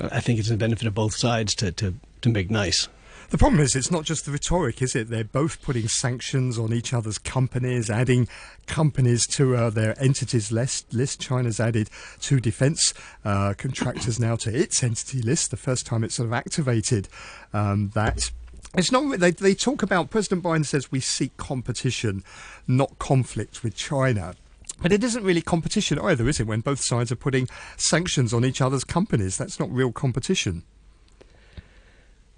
I 0.00 0.20
think 0.20 0.38
it's 0.38 0.48
in 0.48 0.54
the 0.54 0.64
benefit 0.64 0.86
of 0.86 0.94
both 0.94 1.14
sides 1.14 1.54
to, 1.56 1.72
to, 1.72 1.94
to 2.22 2.28
make 2.28 2.50
nice. 2.50 2.88
The 3.30 3.38
problem 3.38 3.60
is, 3.60 3.76
it's 3.76 3.92
not 3.92 4.02
just 4.04 4.24
the 4.24 4.32
rhetoric, 4.32 4.82
is 4.82 4.96
it? 4.96 5.08
They're 5.08 5.22
both 5.22 5.62
putting 5.62 5.86
sanctions 5.86 6.58
on 6.58 6.72
each 6.72 6.92
other's 6.92 7.16
companies, 7.16 7.88
adding 7.88 8.26
companies 8.66 9.24
to 9.28 9.54
uh, 9.54 9.70
their 9.70 9.94
entities 10.02 10.50
list. 10.50 10.92
list. 10.92 11.20
China's 11.20 11.60
added 11.60 11.90
two 12.20 12.40
defence 12.40 12.92
uh, 13.24 13.54
contractors 13.56 14.18
now 14.18 14.34
to 14.34 14.52
its 14.52 14.82
entity 14.82 15.22
list, 15.22 15.52
the 15.52 15.56
first 15.56 15.86
time 15.86 16.02
it's 16.02 16.16
sort 16.16 16.26
of 16.26 16.32
activated 16.32 17.08
um, 17.52 17.92
that. 17.94 18.32
It's 18.74 18.90
not. 18.90 19.20
They, 19.20 19.30
they 19.30 19.54
talk 19.54 19.84
about 19.84 20.10
President 20.10 20.42
Biden 20.42 20.66
says 20.66 20.90
we 20.90 20.98
seek 20.98 21.36
competition, 21.36 22.24
not 22.66 22.98
conflict 22.98 23.62
with 23.62 23.76
China. 23.76 24.34
But 24.82 24.90
it 24.90 25.04
isn't 25.04 25.22
really 25.22 25.42
competition 25.42 26.00
either, 26.00 26.28
is 26.28 26.40
it? 26.40 26.48
When 26.48 26.62
both 26.62 26.80
sides 26.80 27.12
are 27.12 27.16
putting 27.16 27.48
sanctions 27.76 28.34
on 28.34 28.44
each 28.44 28.60
other's 28.60 28.82
companies, 28.82 29.36
that's 29.36 29.60
not 29.60 29.70
real 29.70 29.92
competition. 29.92 30.64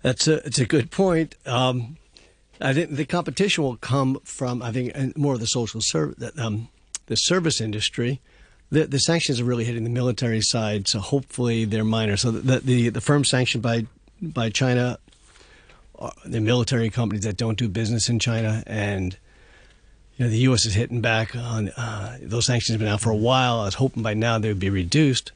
That's 0.02 0.26
a 0.26 0.44
it's 0.47 0.59
a 0.59 0.66
good 0.66 0.90
point. 0.90 1.37
Um, 1.47 1.97
I 2.61 2.73
think 2.75 2.90
the 2.90 3.04
competition 3.04 3.64
will 3.64 3.76
come 3.76 4.21
from 4.25 4.62
I 4.62 4.73
think 4.73 5.16
more 5.16 5.35
of 5.35 5.40
the 5.40 5.47
social 5.47 5.80
service, 5.80 6.32
um, 6.38 6.68
the 7.06 7.16
service 7.16 7.61
industry. 7.61 8.21
The, 8.71 8.87
the 8.87 9.00
sanctions 9.00 9.38
are 9.38 9.44
really 9.44 9.64
hitting 9.64 9.85
the 9.85 9.90
military 9.90 10.40
side, 10.40 10.88
so 10.88 10.99
hopefully 10.99 11.66
they're 11.66 11.85
minor. 11.85 12.16
So 12.16 12.30
the 12.30 12.61
the, 12.61 12.88
the 12.88 13.00
firm 13.00 13.25
sanctioned 13.25 13.62
by 13.62 13.87
by 14.21 14.50
China, 14.50 14.99
the 16.25 16.40
military 16.40 16.90
companies 16.90 17.25
that 17.25 17.37
don't 17.37 17.59
do 17.59 17.68
business 17.68 18.09
in 18.09 18.18
China, 18.18 18.62
and 18.66 19.16
you 20.16 20.25
know 20.25 20.30
the 20.30 20.38
U.S. 20.38 20.64
is 20.64 20.75
hitting 20.75 21.00
back 21.00 21.37
on 21.37 21.68
uh, 21.71 22.18
those 22.23 22.47
sanctions. 22.47 22.75
Have 22.75 22.80
been 22.80 22.88
out 22.88 23.00
for 23.00 23.11
a 23.11 23.16
while. 23.16 23.61
I 23.61 23.66
was 23.66 23.75
hoping 23.75 24.02
by 24.02 24.14
now 24.14 24.38
they 24.38 24.49
would 24.49 24.59
be 24.59 24.71
reduced, 24.71 25.32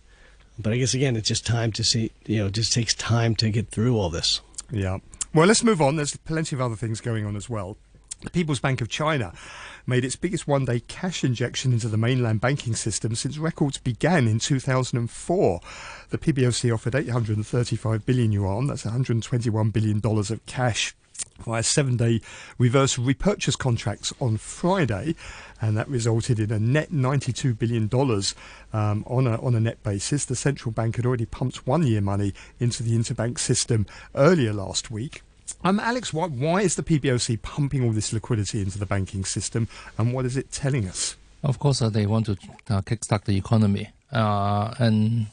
but 0.59 0.73
I 0.73 0.79
guess 0.79 0.95
again 0.95 1.15
it's 1.15 1.29
just 1.29 1.47
time 1.47 1.73
to 1.73 1.85
see. 1.85 2.11
You 2.25 2.39
know, 2.39 2.47
it 2.47 2.53
just 2.53 2.73
takes 2.73 2.95
time 2.95 3.37
to 3.37 3.51
get 3.51 3.69
through 3.69 3.99
all 3.99 4.11
this. 4.11 4.41
Yeah. 4.71 4.99
Well, 5.35 5.47
let's 5.47 5.63
move 5.63 5.83
on. 5.83 5.97
There's 5.97 6.17
plenty 6.17 6.57
of 6.57 6.63
other 6.63 6.77
things 6.77 7.01
going 7.01 7.25
on 7.27 7.37
as 7.37 7.49
well. 7.49 7.77
The 8.23 8.31
People's 8.31 8.61
Bank 8.61 8.81
of 8.81 8.89
China 8.89 9.33
made 9.87 10.05
its 10.05 10.17
biggest 10.17 10.49
one 10.49 10.65
day 10.65 10.81
cash 10.81 11.23
injection 11.23 11.73
into 11.73 11.89
the 11.89 11.99
mainland 11.99 12.41
banking 12.41 12.75
system 12.75 13.15
since 13.15 13.37
records 13.37 13.79
began 13.79 14.27
in 14.27 14.39
2004. 14.39 15.61
The 16.09 16.19
PBOC 16.19 16.73
offered 16.73 16.95
835 16.95 18.07
billion 18.07 18.33
yuan, 18.33 18.67
that's 18.67 18.85
$121 18.85 19.73
billion 19.73 20.01
of 20.05 20.47
cash 20.47 20.95
via 21.39 21.63
seven 21.63 21.97
day 21.97 22.21
reverse 22.59 22.99
repurchase 22.99 23.57
contracts 23.57 24.13
on 24.21 24.37
Friday, 24.37 25.15
and 25.61 25.77
that 25.77 25.89
resulted 25.89 26.41
in 26.41 26.51
a 26.51 26.59
net 26.59 26.91
$92 26.91 27.59
billion 27.59 27.89
um, 28.73 29.05
on, 29.07 29.27
a, 29.27 29.41
on 29.41 29.55
a 29.55 29.61
net 29.61 29.83
basis. 29.83 30.25
The 30.25 30.37
central 30.37 30.73
bank 30.73 30.97
had 30.97 31.07
already 31.07 31.27
pumped 31.27 31.67
one 31.67 31.87
year 31.87 32.01
money 32.01 32.33
into 32.61 32.83
the 32.83 32.97
interbank 32.97 33.39
system 33.39 33.87
earlier 34.15 34.53
last 34.53 34.91
week. 34.91 35.23
Um, 35.65 35.81
Alex, 35.81 36.13
why, 36.13 36.27
why 36.27 36.63
is 36.63 36.75
the 36.75 36.83
PBOC 36.83 37.41
pumping 37.43 37.85
all 37.85 37.93
this 37.93 38.13
liquidity 38.13 38.61
into 38.61 38.79
the 38.79 38.87
banking 38.87 39.25
system, 39.25 39.69
and 39.97 40.13
what 40.13 40.25
is 40.25 40.37
it 40.37 40.51
telling 40.51 40.89
us? 40.89 41.17
Of 41.43 41.59
course, 41.59 41.81
uh, 41.81 41.89
they 41.89 42.07
want 42.07 42.27
to 42.27 42.33
uh, 42.69 42.83
kickstart 42.83 43.25
the 43.25 43.37
economy, 43.37 43.91
uh, 44.17 44.75
and 44.79 45.27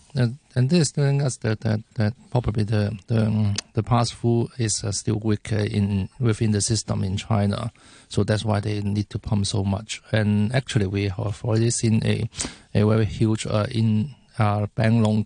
and 0.55 0.69
this 0.69 0.79
is 0.79 0.91
telling 0.91 1.21
us 1.21 1.37
that 1.37 1.61
that, 1.61 1.79
that 1.95 2.13
probably 2.31 2.63
the 2.63 2.97
the, 3.07 3.25
um, 3.25 3.55
the 3.73 3.83
pass-through 3.83 4.49
is 4.57 4.83
uh, 4.83 4.91
still 4.91 5.19
weak 5.23 5.51
in 5.51 6.09
within 6.19 6.51
the 6.51 6.61
system 6.61 7.03
in 7.03 7.17
China, 7.17 7.71
so 8.09 8.23
that's 8.23 8.45
why 8.45 8.59
they 8.59 8.81
need 8.81 9.09
to 9.09 9.19
pump 9.19 9.45
so 9.45 9.63
much. 9.63 10.01
And 10.11 10.53
actually, 10.53 10.87
we 10.87 11.07
have 11.07 11.43
already 11.43 11.69
seen 11.69 12.05
a 12.05 12.29
a 12.73 12.85
very 12.85 13.05
huge 13.05 13.47
uh, 13.47 13.67
in 13.71 14.15
uh, 14.37 14.67
bank 14.75 15.05
loan 15.05 15.25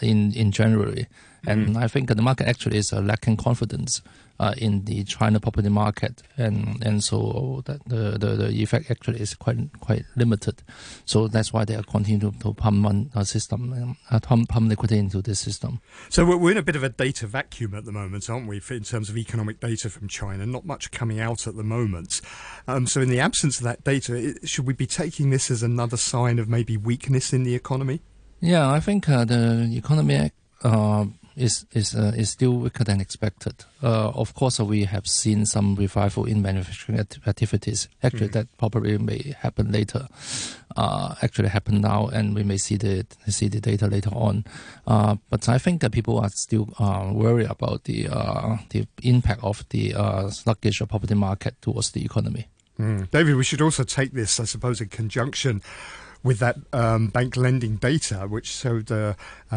in 0.00 0.32
in 0.32 0.50
January. 0.50 1.06
And 1.46 1.76
mm. 1.76 1.76
I 1.76 1.86
think 1.86 2.08
the 2.08 2.20
market 2.20 2.48
actually 2.48 2.78
is 2.78 2.92
uh, 2.92 3.00
lacking 3.00 3.36
confidence 3.36 4.02
uh, 4.40 4.54
in 4.56 4.84
the 4.84 5.04
China 5.04 5.40
property 5.40 5.68
market, 5.68 6.22
and 6.36 6.84
and 6.84 7.02
so 7.02 7.62
the, 7.64 7.78
the 7.86 8.36
the 8.36 8.50
effect 8.62 8.90
actually 8.90 9.20
is 9.20 9.34
quite 9.34 9.58
quite 9.80 10.04
limited. 10.16 10.62
So 11.04 11.28
that's 11.28 11.52
why 11.52 11.64
they 11.64 11.74
are 11.74 11.82
continuing 11.82 12.38
to, 12.40 12.54
pump 12.54 12.86
on 12.86 13.10
a 13.14 13.24
system, 13.24 13.96
uh, 14.10 14.20
pump, 14.20 14.48
pump 14.48 14.68
liquidity 14.68 14.98
into 14.98 15.22
the 15.22 15.34
system. 15.34 15.80
So 16.08 16.24
we're 16.24 16.52
in 16.52 16.56
a 16.56 16.62
bit 16.62 16.76
of 16.76 16.82
a 16.82 16.88
data 16.88 17.26
vacuum 17.26 17.74
at 17.74 17.84
the 17.84 17.92
moment, 17.92 18.28
aren't 18.30 18.46
we? 18.46 18.60
In 18.70 18.82
terms 18.82 19.08
of 19.08 19.16
economic 19.16 19.60
data 19.60 19.90
from 19.90 20.08
China, 20.08 20.46
not 20.46 20.64
much 20.64 20.90
coming 20.90 21.20
out 21.20 21.46
at 21.46 21.56
the 21.56 21.62
moment. 21.62 22.20
Um, 22.66 22.86
so 22.86 23.00
in 23.00 23.08
the 23.08 23.20
absence 23.20 23.58
of 23.58 23.64
that 23.64 23.84
data, 23.84 24.34
should 24.44 24.66
we 24.66 24.74
be 24.74 24.86
taking 24.86 25.30
this 25.30 25.50
as 25.50 25.62
another 25.62 25.96
sign 25.96 26.38
of 26.38 26.48
maybe 26.48 26.76
weakness 26.76 27.32
in 27.32 27.44
the 27.44 27.54
economy? 27.54 28.00
Yeah, 28.40 28.70
I 28.70 28.80
think 28.80 29.08
uh, 29.08 29.24
the 29.24 29.70
economy 29.76 30.30
uh, 30.62 31.06
is 31.38 31.66
is 31.72 31.94
uh, 31.94 32.12
is 32.16 32.30
still 32.30 32.52
weaker 32.52 32.84
than 32.84 33.00
expected. 33.00 33.64
Uh, 33.82 34.10
of 34.10 34.34
course, 34.34 34.60
uh, 34.60 34.64
we 34.64 34.84
have 34.84 35.06
seen 35.06 35.46
some 35.46 35.74
revival 35.76 36.24
in 36.24 36.42
manufacturing 36.42 36.98
activities. 37.26 37.88
Actually, 38.02 38.28
mm. 38.28 38.32
that 38.32 38.58
probably 38.58 38.98
may 38.98 39.34
happen 39.38 39.72
later. 39.72 40.08
Uh, 40.76 41.14
actually, 41.22 41.48
happen 41.48 41.80
now, 41.80 42.08
and 42.08 42.34
we 42.34 42.42
may 42.42 42.58
see 42.58 42.76
the 42.76 43.06
see 43.28 43.48
the 43.48 43.60
data 43.60 43.86
later 43.86 44.10
on. 44.12 44.44
Uh, 44.86 45.16
but 45.30 45.48
I 45.48 45.58
think 45.58 45.80
that 45.80 45.92
people 45.92 46.18
are 46.18 46.28
still 46.30 46.68
uh, 46.78 47.10
worried 47.12 47.50
about 47.50 47.84
the 47.84 48.08
the 48.70 48.86
impact 49.02 49.42
of 49.42 49.64
the 49.70 49.92
sluggish 50.30 50.82
property 50.88 51.14
market 51.14 51.54
towards 51.62 51.92
the 51.92 52.04
economy. 52.04 52.48
Mm. 52.78 53.10
David, 53.10 53.34
we 53.34 53.42
should 53.42 53.60
also 53.60 53.82
take 53.82 54.12
this, 54.12 54.38
I 54.38 54.44
suppose, 54.44 54.80
in 54.80 54.88
conjunction 54.88 55.62
with 56.28 56.40
that 56.40 56.58
um, 56.74 57.06
bank 57.06 57.38
lending 57.38 57.76
data, 57.76 58.26
which 58.28 58.48
showed 58.48 58.92
uh, 58.92 59.14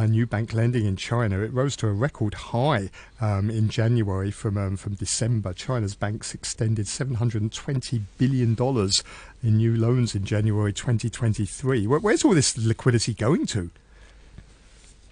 new 0.08 0.26
bank 0.26 0.54
lending 0.54 0.86
in 0.86 0.96
China. 0.96 1.42
It 1.42 1.52
rose 1.52 1.76
to 1.76 1.88
a 1.90 1.92
record 1.92 2.34
high 2.34 2.90
um, 3.20 3.50
in 3.50 3.68
January 3.68 4.32
from 4.32 4.58
um, 4.58 4.78
from 4.78 4.94
December. 4.94 5.52
China's 5.52 5.96
banks 5.96 6.34
extended 6.34 6.88
720 6.88 8.04
billion 8.18 8.56
dollars 8.56 9.04
in 9.44 9.58
new 9.58 9.76
loans 9.76 10.16
in 10.16 10.24
January 10.24 10.72
2023. 10.72 11.88
Where, 11.88 12.00
where's 12.00 12.24
all 12.24 12.34
this 12.34 12.58
liquidity 12.58 13.14
going 13.14 13.48
to? 13.48 13.70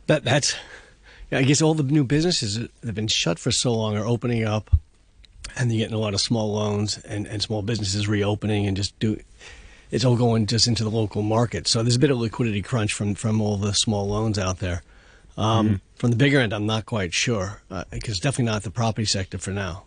That 0.08 0.24
that's. 0.24 0.56
I 1.30 1.44
guess 1.44 1.62
all 1.62 1.74
the 1.74 1.84
new 1.84 2.06
businesses 2.06 2.58
that 2.58 2.72
have 2.86 2.96
been 2.96 3.10
shut 3.10 3.38
for 3.38 3.52
so 3.52 3.74
long 3.74 3.98
are 3.98 4.06
opening 4.06 4.46
up, 4.46 4.74
and 5.58 5.70
you're 5.70 5.80
getting 5.80 5.94
a 5.94 6.00
lot 6.00 6.14
of 6.14 6.22
small 6.22 6.54
loans 6.54 7.00
and, 7.00 7.28
and 7.28 7.42
small 7.42 7.64
businesses 7.64 8.08
reopening 8.08 8.66
and 8.66 8.78
just 8.78 8.98
do 9.00 9.20
it's 9.92 10.06
all 10.06 10.16
going 10.16 10.46
just 10.46 10.68
into 10.68 10.84
the 10.84 10.92
local 10.92 11.22
market. 11.22 11.68
So 11.68 11.84
there's 11.84 11.96
a 11.96 12.00
bit 12.00 12.12
of 12.12 12.18
liquidity 12.18 12.62
crunch 12.62 12.94
from 12.94 13.16
from 13.16 13.42
all 13.42 13.58
the 13.58 13.74
small 13.74 14.08
loans 14.08 14.38
out 14.38 14.60
there. 14.60 14.84
Um, 15.38 15.66
mm-hmm. 15.66 15.76
From 15.96 16.12
the 16.12 16.18
bigger 16.18 16.40
end, 16.40 16.54
I'm 16.54 16.66
not 16.66 16.86
quite 16.86 17.14
sure 17.14 17.62
because 17.92 18.20
uh, 18.20 18.24
definitely 18.24 18.46
not 18.46 18.64
the 18.64 18.72
property 18.72 19.06
sector 19.06 19.38
for 19.38 19.52
now. 19.52 19.84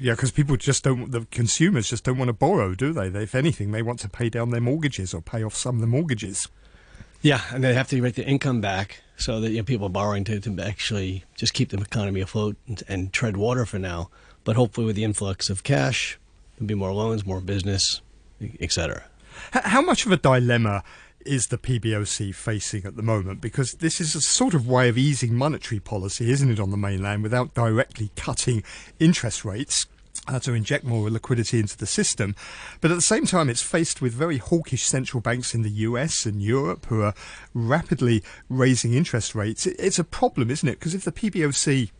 Yeah, 0.00 0.12
because 0.12 0.30
people 0.30 0.56
just 0.56 0.84
don't. 0.84 1.10
The 1.10 1.26
consumers 1.30 1.88
just 1.88 2.04
don't 2.04 2.18
want 2.18 2.28
to 2.28 2.34
borrow, 2.34 2.74
do 2.74 2.92
they? 2.92 3.08
they? 3.08 3.24
If 3.24 3.34
anything, 3.34 3.72
they 3.72 3.82
want 3.82 4.00
to 4.00 4.08
pay 4.08 4.28
down 4.28 4.50
their 4.50 4.60
mortgages 4.60 5.12
or 5.14 5.20
pay 5.20 5.42
off 5.44 5.54
some 5.54 5.76
of 5.76 5.80
the 5.80 5.86
mortgages. 5.86 6.48
Yeah, 7.20 7.40
and 7.52 7.62
they 7.62 7.74
have 7.74 7.88
to 7.90 8.00
get 8.00 8.16
the 8.16 8.26
income 8.26 8.60
back 8.60 9.02
so 9.16 9.40
that 9.40 9.50
you 9.50 9.58
know, 9.58 9.62
people 9.62 9.86
are 9.86 9.90
borrowing 9.90 10.24
to, 10.24 10.40
to 10.40 10.60
actually 10.60 11.24
just 11.36 11.54
keep 11.54 11.68
the 11.70 11.78
economy 11.78 12.20
afloat 12.20 12.56
and, 12.66 12.82
and 12.88 13.12
tread 13.12 13.36
water 13.36 13.64
for 13.64 13.78
now. 13.78 14.10
But 14.42 14.56
hopefully, 14.56 14.86
with 14.86 14.96
the 14.96 15.04
influx 15.04 15.48
of 15.48 15.62
cash, 15.62 16.18
there'll 16.56 16.66
be 16.66 16.74
more 16.74 16.92
loans, 16.92 17.24
more 17.24 17.40
business, 17.40 18.00
etc. 18.60 19.04
How 19.52 19.82
much 19.82 20.06
of 20.06 20.12
a 20.12 20.16
dilemma 20.16 20.82
is 21.24 21.46
the 21.46 21.58
PBOC 21.58 22.34
facing 22.34 22.84
at 22.84 22.96
the 22.96 23.02
moment? 23.02 23.40
Because 23.40 23.74
this 23.74 24.00
is 24.00 24.14
a 24.14 24.20
sort 24.20 24.54
of 24.54 24.66
way 24.66 24.88
of 24.88 24.98
easing 24.98 25.34
monetary 25.34 25.80
policy, 25.80 26.30
isn't 26.30 26.50
it, 26.50 26.60
on 26.60 26.70
the 26.70 26.76
mainland 26.76 27.22
without 27.22 27.54
directly 27.54 28.10
cutting 28.16 28.62
interest 28.98 29.44
rates? 29.44 29.86
Uh, 30.28 30.38
to 30.38 30.52
inject 30.52 30.84
more 30.84 31.10
liquidity 31.10 31.58
into 31.58 31.76
the 31.76 31.86
system. 31.86 32.36
But 32.80 32.92
at 32.92 32.94
the 32.94 33.00
same 33.00 33.26
time, 33.26 33.50
it's 33.50 33.62
faced 33.62 34.00
with 34.00 34.12
very 34.12 34.38
hawkish 34.38 34.84
central 34.84 35.20
banks 35.20 35.52
in 35.52 35.62
the 35.62 35.70
US 35.70 36.26
and 36.26 36.40
Europe 36.40 36.86
who 36.86 37.02
are 37.02 37.14
rapidly 37.54 38.22
raising 38.48 38.94
interest 38.94 39.34
rates. 39.34 39.66
It's 39.66 39.98
a 39.98 40.04
problem, 40.04 40.48
isn't 40.50 40.68
it? 40.68 40.78
Because 40.78 40.94
if 40.94 41.02
the 41.02 41.10
PBOC 41.10 41.90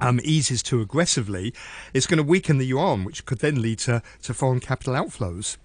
um, 0.00 0.20
eases 0.22 0.62
too 0.62 0.80
aggressively, 0.80 1.52
it's 1.92 2.06
going 2.06 2.18
to 2.18 2.22
weaken 2.22 2.58
the 2.58 2.66
yuan, 2.66 3.04
which 3.04 3.24
could 3.24 3.38
then 3.38 3.60
lead 3.60 3.80
to, 3.80 4.02
to 4.22 4.34
foreign 4.34 4.60
capital 4.60 4.94
outflows. 4.94 5.56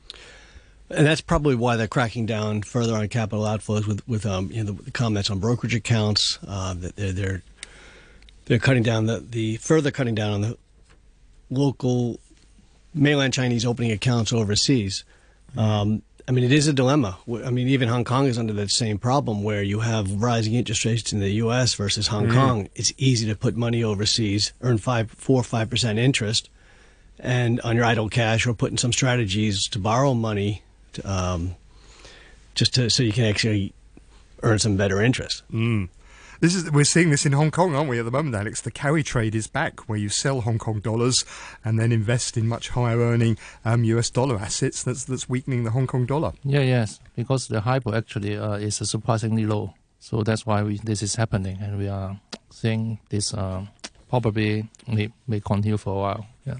And 0.89 1.05
that's 1.05 1.21
probably 1.21 1.55
why 1.55 1.75
they're 1.75 1.87
cracking 1.87 2.25
down 2.25 2.61
further 2.61 2.95
on 2.95 3.07
capital 3.09 3.43
outflows 3.43 3.87
with 3.87 4.07
with 4.07 4.25
um, 4.25 4.49
you 4.51 4.63
know 4.63 4.71
the, 4.71 4.83
the 4.83 4.91
comments 4.91 5.29
on 5.29 5.39
brokerage 5.39 5.75
accounts. 5.75 6.39
Uh, 6.47 6.73
that 6.75 6.95
they're, 6.95 7.11
they're 7.11 7.43
they're 8.45 8.59
cutting 8.59 8.83
down 8.83 9.05
the, 9.05 9.19
the 9.19 9.57
further 9.57 9.91
cutting 9.91 10.15
down 10.15 10.31
on 10.31 10.41
the 10.41 10.57
local 11.49 12.19
mainland 12.93 13.33
Chinese 13.33 13.65
opening 13.65 13.91
accounts 13.91 14.31
overseas. 14.31 15.03
Um, 15.57 16.01
I 16.27 16.33
mean, 16.33 16.43
it 16.43 16.51
is 16.51 16.67
a 16.67 16.73
dilemma. 16.73 17.17
I 17.45 17.51
mean, 17.51 17.69
even 17.69 17.87
Hong 17.87 18.03
Kong 18.03 18.25
is 18.25 18.37
under 18.37 18.51
that 18.53 18.69
same 18.69 18.97
problem 18.97 19.43
where 19.43 19.63
you 19.63 19.79
have 19.79 20.21
rising 20.21 20.55
interest 20.55 20.83
rates 20.83 21.13
in 21.13 21.19
the 21.19 21.29
U.S. 21.29 21.73
versus 21.73 22.07
Hong 22.07 22.29
Kong. 22.29 22.67
It's 22.75 22.91
easy 22.97 23.27
to 23.27 23.35
put 23.35 23.55
money 23.55 23.81
overseas, 23.81 24.51
earn 24.61 24.77
five, 24.77 25.09
four 25.11 25.39
or 25.39 25.43
five 25.43 25.69
percent 25.69 25.99
interest, 25.99 26.49
and 27.17 27.61
on 27.61 27.77
your 27.77 27.85
idle 27.85 28.09
cash, 28.09 28.45
or 28.45 28.53
put 28.53 28.71
in 28.71 28.77
some 28.77 28.91
strategies 28.91 29.69
to 29.69 29.79
borrow 29.79 30.13
money, 30.13 30.63
to, 30.97 31.11
um, 31.11 31.55
just 32.55 32.75
to 32.75 32.89
so 32.89 33.03
you 33.03 33.11
can 33.11 33.25
actually 33.25 33.73
earn 34.43 34.59
some 34.59 34.77
better 34.77 35.01
interest. 35.01 35.43
This 36.39 36.53
is 36.53 36.69
we're 36.71 36.83
seeing 36.83 37.09
this 37.09 37.25
in 37.25 37.31
Hong 37.31 37.49
Kong, 37.49 37.73
aren't 37.73 37.89
we, 37.89 37.97
at 37.97 38.05
the 38.05 38.11
moment, 38.11 38.35
Alex? 38.35 38.61
The 38.61 38.69
carry 38.69 39.01
trade 39.01 39.33
is 39.33 39.47
back, 39.47 39.89
where 39.89 39.97
you 39.97 40.09
sell 40.09 40.41
Hong 40.41 40.59
Kong 40.59 40.79
dollars 40.79 41.25
and 41.65 41.79
then 41.79 41.91
invest 41.91 42.37
in 42.37 42.47
much 42.47 42.69
higher 42.69 42.99
earning 42.99 43.39
um, 43.65 43.83
US 43.85 44.11
dollar 44.11 44.37
assets. 44.37 44.83
That's 44.83 45.03
that's 45.03 45.27
weakening 45.27 45.63
the 45.63 45.71
Hong 45.71 45.87
Kong 45.87 46.05
dollar. 46.05 46.33
Yeah, 46.43 46.61
yes, 46.61 46.99
because 47.15 47.47
the 47.47 47.61
HIBOR 47.61 47.95
actually 47.95 48.37
uh, 48.37 48.53
is 48.53 48.75
surprisingly 48.75 49.47
low. 49.47 49.73
So 49.99 50.21
that's 50.21 50.45
why 50.45 50.61
we, 50.61 50.77
this 50.83 51.01
is 51.01 51.15
happening, 51.15 51.57
and 51.59 51.79
we 51.79 51.87
are 51.87 52.19
seeing 52.51 52.99
this 53.09 53.33
uh, 53.33 53.65
probably 54.09 54.69
may, 54.87 55.09
may 55.27 55.39
continue 55.39 55.77
for 55.77 55.95
a 55.95 55.99
while. 55.99 56.25
Yeah. 56.45 56.57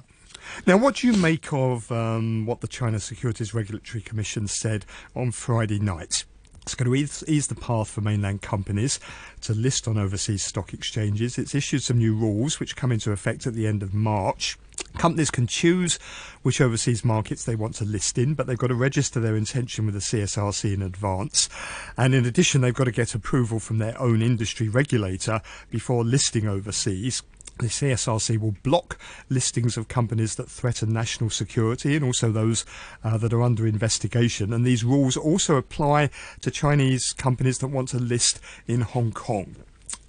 Now, 0.65 0.77
what 0.77 0.95
do 0.95 1.07
you 1.07 1.13
make 1.13 1.51
of 1.53 1.91
um, 1.91 2.45
what 2.45 2.61
the 2.61 2.67
China 2.67 2.99
Securities 2.99 3.53
Regulatory 3.53 4.01
Commission 4.01 4.47
said 4.47 4.85
on 5.15 5.31
Friday 5.31 5.79
night? 5.79 6.25
It's 6.67 6.75
going 6.75 6.91
to 6.91 6.95
ease, 6.95 7.23
ease 7.29 7.47
the 7.47 7.55
path 7.55 7.87
for 7.87 8.01
mainland 8.01 8.41
companies 8.41 8.99
to 9.39 9.53
list 9.53 9.87
on 9.87 9.97
overseas 9.97 10.43
stock 10.43 10.73
exchanges. 10.73 11.37
It's 11.37 11.55
issued 11.55 11.81
some 11.81 11.97
new 11.97 12.13
rules 12.13 12.59
which 12.59 12.75
come 12.75 12.91
into 12.91 13.13
effect 13.13 13.47
at 13.47 13.53
the 13.53 13.65
end 13.65 13.81
of 13.81 13.93
March. 13.93 14.57
Companies 14.97 15.31
can 15.31 15.47
choose 15.47 15.97
which 16.41 16.59
overseas 16.59 17.05
markets 17.05 17.45
they 17.45 17.55
want 17.55 17.75
to 17.75 17.85
list 17.85 18.17
in, 18.17 18.33
but 18.33 18.47
they've 18.47 18.57
got 18.57 18.67
to 18.67 18.75
register 18.75 19.21
their 19.21 19.37
intention 19.37 19.85
with 19.85 19.95
the 19.95 20.01
CSRC 20.01 20.73
in 20.73 20.81
advance. 20.81 21.47
And 21.95 22.13
in 22.13 22.25
addition, 22.25 22.59
they've 22.59 22.73
got 22.73 22.83
to 22.83 22.91
get 22.91 23.15
approval 23.15 23.61
from 23.61 23.77
their 23.77 23.97
own 23.97 24.21
industry 24.21 24.67
regulator 24.67 25.41
before 25.69 26.03
listing 26.03 26.49
overseas. 26.49 27.23
The 27.59 27.67
CSRC 27.67 28.39
will 28.39 28.55
block 28.63 28.99
listings 29.29 29.77
of 29.77 29.87
companies 29.87 30.35
that 30.35 30.49
threaten 30.49 30.93
national 30.93 31.29
security 31.29 31.95
and 31.95 32.05
also 32.05 32.31
those 32.31 32.65
uh, 33.03 33.17
that 33.17 33.33
are 33.33 33.41
under 33.41 33.67
investigation. 33.67 34.53
And 34.53 34.65
these 34.65 34.83
rules 34.83 35.17
also 35.17 35.55
apply 35.55 36.09
to 36.41 36.51
Chinese 36.51 37.13
companies 37.13 37.59
that 37.59 37.67
want 37.67 37.89
to 37.89 37.99
list 37.99 38.39
in 38.67 38.81
Hong 38.81 39.11
Kong. 39.11 39.55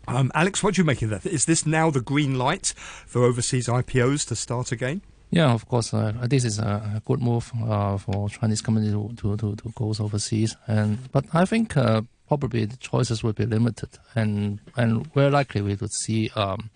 Um, 0.06 0.32
Alex, 0.34 0.62
what 0.62 0.74
do 0.74 0.80
you 0.80 0.86
make 0.86 1.02
of 1.02 1.10
that? 1.10 1.26
Is 1.26 1.44
this 1.44 1.66
now 1.66 1.90
the 1.90 2.00
green 2.00 2.38
light 2.38 2.72
for 3.06 3.24
overseas 3.24 3.68
IPOs 3.68 4.26
to 4.28 4.36
start 4.36 4.72
again? 4.72 5.02
Yeah, 5.30 5.52
of 5.52 5.68
course. 5.68 5.92
Uh, 5.92 6.12
this 6.22 6.44
is 6.44 6.58
a, 6.58 7.02
good 7.04 7.20
move 7.20 7.52
uh, 7.62 7.98
for 7.98 8.30
Chinese 8.30 8.62
companies 8.62 8.92
to, 8.92 9.14
to, 9.16 9.36
to, 9.36 9.56
to 9.56 9.72
go 9.74 9.92
overseas, 10.00 10.56
and 10.66 10.98
but 11.12 11.26
I 11.34 11.44
think 11.44 11.76
uh, 11.76 12.02
probably 12.26 12.64
the 12.64 12.76
choices 12.78 13.22
will 13.22 13.34
be 13.34 13.44
limited, 13.44 13.90
and 14.14 14.60
and 14.76 15.12
very 15.12 15.30
likely 15.30 15.60
we 15.60 15.74
would 15.74 15.92
see 15.92 16.30
um, 16.34 16.70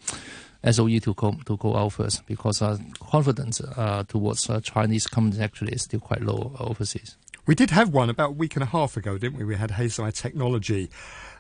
SOE 0.71 0.99
to 1.00 1.14
go 1.14 1.35
to 1.47 1.57
go 1.57 1.76
out 1.76 1.95
first 1.95 2.25
because 2.26 2.62
uh, 2.62 2.78
confidence 3.00 3.61
uh, 3.61 4.04
towards 4.07 4.49
uh, 4.49 4.61
Chinese 4.61 5.07
companies 5.07 5.40
actually 5.40 5.73
is 5.73 5.83
still 5.83 6.00
quite 6.00 6.23
low 6.23 6.54
overseas. 6.61 7.16
We 7.45 7.57
did 7.57 7.71
have 7.71 7.88
one 7.88 8.09
about 8.09 8.31
a 8.31 8.33
week 8.33 8.54
and 8.54 8.62
a 8.62 8.66
half 8.66 8.97
ago, 8.97 9.19
didn't 9.19 9.37
we? 9.37 9.45
We 9.45 9.57
had 9.57 9.71
Hesai 9.71 10.14
Technology, 10.14 10.88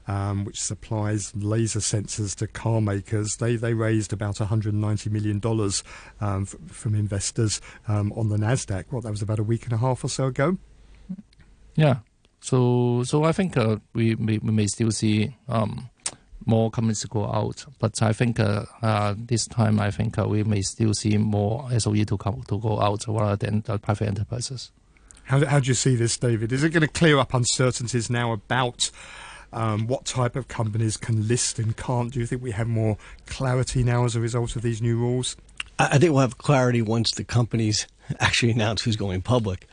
um, 0.08 0.44
which 0.44 0.60
supplies 0.60 1.32
laser 1.36 1.78
sensors 1.78 2.34
to 2.36 2.48
car 2.48 2.80
makers. 2.80 3.36
They 3.36 3.54
they 3.54 3.74
raised 3.74 4.12
about 4.12 4.40
190 4.40 5.10
million 5.10 5.38
dollars 5.38 5.84
um, 6.20 6.42
f- 6.42 6.56
from 6.74 6.96
investors 6.96 7.60
um, 7.86 8.12
on 8.16 8.28
the 8.28 8.36
Nasdaq. 8.36 8.86
Well, 8.90 9.00
that 9.02 9.12
was 9.12 9.22
about 9.22 9.38
a 9.38 9.44
week 9.44 9.64
and 9.64 9.72
a 9.72 9.76
half 9.76 10.02
or 10.02 10.08
so 10.08 10.26
ago. 10.26 10.58
Yeah. 11.76 11.98
So 12.40 13.04
so 13.04 13.22
I 13.22 13.30
think 13.30 13.56
uh, 13.56 13.76
we, 13.94 14.16
may, 14.16 14.38
we 14.38 14.50
may 14.50 14.66
still 14.66 14.90
see 14.90 15.36
um, 15.48 15.88
more 16.46 16.70
companies 16.70 17.04
go 17.04 17.24
out, 17.26 17.64
but 17.78 18.02
I 18.02 18.12
think 18.12 18.38
uh, 18.40 18.64
uh, 18.82 19.14
this 19.16 19.46
time 19.46 19.80
I 19.80 19.90
think 19.90 20.18
uh, 20.18 20.26
we 20.28 20.44
may 20.44 20.62
still 20.62 20.94
see 20.94 21.16
more 21.18 21.68
SOE 21.78 22.04
to 22.04 22.16
come 22.16 22.42
to 22.48 22.58
go 22.58 22.80
out 22.80 23.04
rather 23.08 23.36
than 23.36 23.62
the 23.62 23.78
private 23.78 24.08
enterprises. 24.08 24.70
How, 25.24 25.44
how 25.46 25.60
do 25.60 25.68
you 25.68 25.74
see 25.74 25.94
this, 25.96 26.16
David? 26.16 26.52
Is 26.52 26.64
it 26.64 26.70
going 26.70 26.80
to 26.82 26.88
clear 26.88 27.18
up 27.18 27.32
uncertainties 27.34 28.10
now 28.10 28.32
about 28.32 28.90
um, 29.52 29.86
what 29.86 30.04
type 30.04 30.34
of 30.36 30.48
companies 30.48 30.96
can 30.96 31.28
list 31.28 31.58
and 31.58 31.76
can't? 31.76 32.12
Do 32.12 32.18
you 32.20 32.26
think 32.26 32.42
we 32.42 32.50
have 32.52 32.66
more 32.66 32.96
clarity 33.26 33.82
now 33.84 34.04
as 34.04 34.16
a 34.16 34.20
result 34.20 34.56
of 34.56 34.62
these 34.62 34.82
new 34.82 34.96
rules? 34.96 35.36
I 35.78 35.84
I 35.92 35.98
think 35.98 36.12
we'll 36.12 36.20
have 36.22 36.38
clarity 36.38 36.82
once 36.82 37.12
the 37.12 37.24
companies 37.24 37.86
actually 38.20 38.52
announce 38.52 38.82
who's 38.82 38.96
going 38.96 39.22
public. 39.22 39.66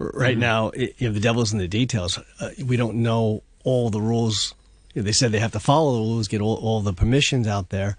R- 0.00 0.10
Right 0.14 0.38
now, 0.38 0.68
it, 0.70 0.94
you 0.98 1.08
know, 1.08 1.14
the 1.14 1.20
devil's 1.20 1.52
in 1.52 1.58
the 1.58 1.68
details. 1.68 2.18
Uh, 2.40 2.50
we 2.64 2.76
don't 2.76 2.96
know 2.96 3.42
all 3.62 3.90
the 3.90 4.00
rules. 4.00 4.54
You 4.94 5.02
know, 5.02 5.06
they 5.06 5.12
said 5.12 5.32
they 5.32 5.40
have 5.40 5.52
to 5.52 5.60
follow 5.60 5.94
the 5.94 6.00
rules, 6.00 6.28
get 6.28 6.40
all, 6.40 6.56
all 6.56 6.80
the 6.80 6.92
permissions 6.92 7.46
out 7.46 7.70
there. 7.70 7.96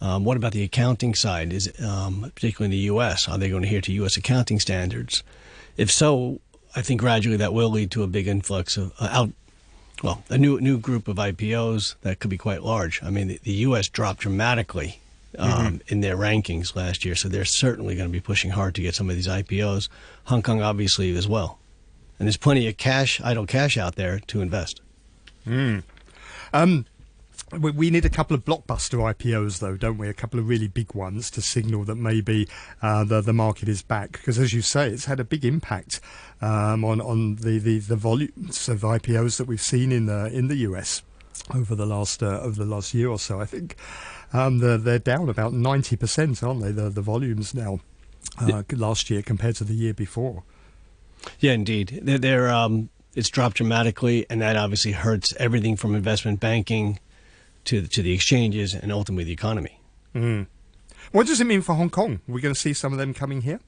Um, 0.00 0.24
what 0.24 0.36
about 0.36 0.52
the 0.52 0.62
accounting 0.62 1.14
side? 1.14 1.52
Is 1.52 1.70
um, 1.82 2.32
particularly 2.34 2.66
in 2.74 2.78
the 2.78 2.84
U.S. 2.86 3.28
Are 3.28 3.36
they 3.36 3.50
going 3.50 3.62
to 3.62 3.68
adhere 3.68 3.82
to 3.82 3.92
U.S. 3.92 4.16
accounting 4.16 4.58
standards? 4.58 5.22
If 5.76 5.90
so, 5.90 6.40
I 6.74 6.82
think 6.82 7.00
gradually 7.00 7.36
that 7.36 7.52
will 7.52 7.70
lead 7.70 7.90
to 7.92 8.02
a 8.02 8.06
big 8.06 8.26
influx 8.26 8.76
of 8.76 8.92
uh, 8.98 9.08
out. 9.10 9.30
Well, 10.02 10.24
a 10.30 10.38
new 10.38 10.58
new 10.60 10.78
group 10.78 11.08
of 11.08 11.16
IPOs 11.16 11.96
that 12.00 12.20
could 12.20 12.30
be 12.30 12.38
quite 12.38 12.62
large. 12.62 13.02
I 13.02 13.10
mean, 13.10 13.28
the, 13.28 13.40
the 13.42 13.52
U.S. 13.52 13.88
dropped 13.88 14.20
dramatically 14.20 15.00
um, 15.38 15.82
in 15.88 16.00
their 16.00 16.16
rankings 16.16 16.74
last 16.74 17.04
year, 17.04 17.14
so 17.14 17.28
they're 17.28 17.44
certainly 17.44 17.94
going 17.94 18.08
to 18.08 18.12
be 18.12 18.20
pushing 18.20 18.50
hard 18.50 18.74
to 18.76 18.82
get 18.82 18.94
some 18.94 19.10
of 19.10 19.16
these 19.16 19.28
IPOs. 19.28 19.90
Hong 20.24 20.40
Kong, 20.42 20.62
obviously, 20.62 21.14
as 21.14 21.28
well. 21.28 21.58
And 22.18 22.26
there's 22.26 22.38
plenty 22.38 22.66
of 22.68 22.78
cash, 22.78 23.20
idle 23.22 23.46
cash 23.46 23.76
out 23.76 23.96
there 23.96 24.20
to 24.28 24.40
invest. 24.40 24.80
Um, 26.52 26.86
we, 27.58 27.70
we 27.70 27.90
need 27.90 28.04
a 28.04 28.10
couple 28.10 28.34
of 28.34 28.44
blockbuster 28.44 28.98
IPOs, 29.12 29.58
though, 29.58 29.76
don't 29.76 29.98
we? 29.98 30.08
A 30.08 30.14
couple 30.14 30.38
of 30.38 30.48
really 30.48 30.68
big 30.68 30.94
ones 30.94 31.30
to 31.32 31.42
signal 31.42 31.84
that 31.84 31.96
maybe 31.96 32.48
uh, 32.82 33.04
the 33.04 33.20
the 33.20 33.32
market 33.32 33.68
is 33.68 33.82
back. 33.82 34.12
Because, 34.12 34.38
as 34.38 34.52
you 34.52 34.62
say, 34.62 34.88
it's 34.88 35.06
had 35.06 35.20
a 35.20 35.24
big 35.24 35.44
impact 35.44 36.00
um, 36.40 36.84
on 36.84 37.00
on 37.00 37.36
the, 37.36 37.58
the, 37.58 37.78
the 37.78 37.96
volumes 37.96 38.68
of 38.68 38.80
IPOs 38.82 39.38
that 39.38 39.46
we've 39.46 39.60
seen 39.60 39.92
in 39.92 40.06
the 40.06 40.26
in 40.26 40.48
the 40.48 40.56
US 40.56 41.02
over 41.54 41.74
the 41.74 41.86
last 41.86 42.22
uh, 42.22 42.40
over 42.40 42.62
the 42.62 42.70
last 42.70 42.94
year 42.94 43.08
or 43.08 43.18
so. 43.18 43.40
I 43.40 43.46
think 43.46 43.76
um, 44.32 44.58
they're, 44.58 44.78
they're 44.78 44.98
down 44.98 45.28
about 45.28 45.52
ninety 45.52 45.96
percent, 45.96 46.42
aren't 46.42 46.62
they? 46.62 46.72
The 46.72 46.88
the 46.88 47.02
volumes 47.02 47.54
now 47.54 47.80
uh, 48.40 48.62
last 48.72 49.10
year 49.10 49.22
compared 49.22 49.56
to 49.56 49.64
the 49.64 49.74
year 49.74 49.94
before. 49.94 50.44
Yeah, 51.38 51.52
indeed. 51.52 52.00
They're, 52.02 52.18
they're 52.18 52.48
um, 52.48 52.88
it's 53.14 53.28
dropped 53.28 53.56
dramatically, 53.56 54.26
and 54.30 54.40
that 54.40 54.56
obviously 54.56 54.92
hurts 54.92 55.34
everything 55.38 55.76
from 55.76 55.94
investment 55.94 56.40
banking 56.40 56.98
to 57.64 57.86
to 57.86 58.02
the 58.02 58.12
exchanges 58.12 58.74
and 58.74 58.92
ultimately 58.92 59.24
the 59.24 59.32
economy. 59.32 59.80
What 61.12 61.26
does 61.26 61.40
it 61.40 61.46
mean 61.46 61.62
for 61.62 61.74
Hong 61.74 61.90
Kong? 61.90 62.20
We're 62.28 62.40
going 62.40 62.54
to 62.54 62.60
see 62.60 62.72
some 62.72 62.92
of 62.92 62.98
them 62.98 63.14
coming 63.14 63.42
here? 63.42 63.60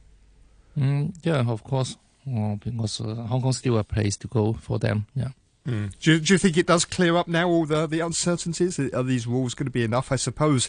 Mm, 0.78 1.14
yeah, 1.22 1.44
of 1.48 1.64
course, 1.64 1.96
uh, 2.26 2.54
because 2.56 3.00
uh, 3.00 3.14
Hong 3.14 3.42
Kong's 3.42 3.58
still 3.58 3.78
a 3.78 3.84
place 3.84 4.16
to 4.18 4.28
go 4.28 4.52
for 4.52 4.78
them. 4.78 5.06
Yeah. 5.14 5.28
Do 5.64 5.90
you, 6.00 6.18
do 6.18 6.34
you 6.34 6.38
think 6.38 6.56
it 6.56 6.66
does 6.66 6.84
clear 6.84 7.16
up 7.16 7.28
now 7.28 7.48
all 7.48 7.66
the, 7.66 7.86
the 7.86 8.00
uncertainties? 8.00 8.80
Are 8.80 9.04
these 9.04 9.28
rules 9.28 9.54
going 9.54 9.66
to 9.66 9.70
be 9.70 9.84
enough? 9.84 10.10
I 10.10 10.16
suppose 10.16 10.68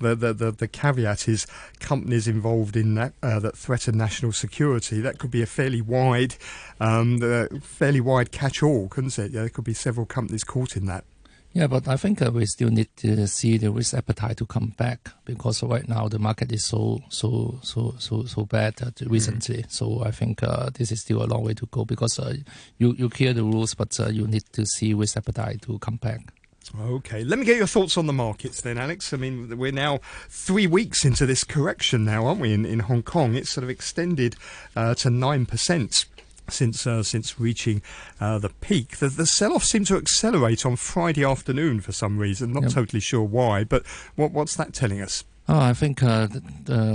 the 0.00 0.16
the, 0.16 0.32
the, 0.32 0.50
the 0.50 0.66
caveat 0.66 1.28
is 1.28 1.46
companies 1.78 2.26
involved 2.26 2.76
in 2.76 2.94
that 2.96 3.12
uh, 3.22 3.38
that 3.38 3.56
threaten 3.56 3.96
national 3.96 4.32
security. 4.32 5.00
That 5.00 5.18
could 5.18 5.30
be 5.30 5.42
a 5.42 5.46
fairly 5.46 5.80
wide, 5.80 6.34
um, 6.80 7.18
the 7.18 7.60
fairly 7.62 8.00
wide 8.00 8.32
catch-all, 8.32 8.88
couldn't 8.88 9.16
it? 9.16 9.30
Yeah, 9.30 9.42
there 9.42 9.48
could 9.48 9.64
be 9.64 9.74
several 9.74 10.06
companies 10.06 10.42
caught 10.42 10.76
in 10.76 10.86
that. 10.86 11.04
Yeah, 11.54 11.66
but 11.66 11.86
I 11.86 11.96
think 11.96 12.22
uh, 12.22 12.30
we 12.32 12.46
still 12.46 12.70
need 12.70 12.88
to 12.96 13.26
see 13.26 13.58
the 13.58 13.70
risk 13.70 13.92
appetite 13.92 14.38
to 14.38 14.46
come 14.46 14.72
back 14.78 15.10
because 15.26 15.62
right 15.62 15.86
now 15.86 16.08
the 16.08 16.18
market 16.18 16.50
is 16.50 16.64
so 16.64 17.02
so 17.10 17.58
so 17.62 17.94
so 17.98 18.24
so 18.24 18.46
bad 18.46 18.80
uh, 18.82 18.90
recently. 19.06 19.66
So 19.68 20.02
I 20.02 20.12
think 20.12 20.42
uh, 20.42 20.70
this 20.72 20.90
is 20.90 21.02
still 21.02 21.22
a 21.22 21.26
long 21.26 21.44
way 21.44 21.52
to 21.54 21.66
go 21.66 21.84
because 21.84 22.18
uh, 22.18 22.36
you 22.78 22.94
you 22.94 23.10
clear 23.10 23.34
the 23.34 23.44
rules, 23.44 23.74
but 23.74 23.98
uh, 24.00 24.08
you 24.08 24.26
need 24.26 24.44
to 24.52 24.64
see 24.64 24.94
risk 24.94 25.18
appetite 25.18 25.60
to 25.62 25.78
come 25.78 25.96
back. 25.96 26.32
Okay, 26.80 27.22
let 27.24 27.38
me 27.38 27.44
get 27.44 27.58
your 27.58 27.66
thoughts 27.66 27.98
on 27.98 28.06
the 28.06 28.12
markets 28.14 28.62
then, 28.62 28.78
Alex. 28.78 29.12
I 29.12 29.18
mean, 29.18 29.58
we're 29.58 29.72
now 29.72 29.98
three 30.30 30.66
weeks 30.66 31.04
into 31.04 31.26
this 31.26 31.44
correction 31.44 32.04
now, 32.04 32.26
aren't 32.26 32.40
we? 32.40 32.54
In, 32.54 32.64
in 32.64 32.78
Hong 32.80 33.02
Kong, 33.02 33.34
it's 33.34 33.50
sort 33.50 33.64
of 33.64 33.68
extended 33.68 34.36
uh, 34.74 34.94
to 34.94 35.10
nine 35.10 35.44
percent 35.44 36.06
since 36.48 36.86
uh, 36.86 37.02
since 37.02 37.38
reaching 37.40 37.82
uh, 38.20 38.38
the 38.38 38.48
peak. 38.48 38.98
The, 38.98 39.08
the 39.08 39.26
sell-off 39.26 39.64
seemed 39.64 39.86
to 39.88 39.96
accelerate 39.96 40.64
on 40.66 40.76
Friday 40.76 41.24
afternoon 41.24 41.80
for 41.80 41.92
some 41.92 42.18
reason. 42.18 42.52
Not 42.52 42.64
Yep. 42.64 42.72
totally 42.72 43.00
sure 43.00 43.22
why, 43.22 43.64
but 43.64 43.86
what, 44.16 44.32
what's 44.32 44.56
that 44.56 44.72
telling 44.72 45.00
us? 45.00 45.24
Oh, 45.48 45.58
I 45.58 45.72
think 45.72 46.02
uh, 46.04 46.28
the, 46.28 46.40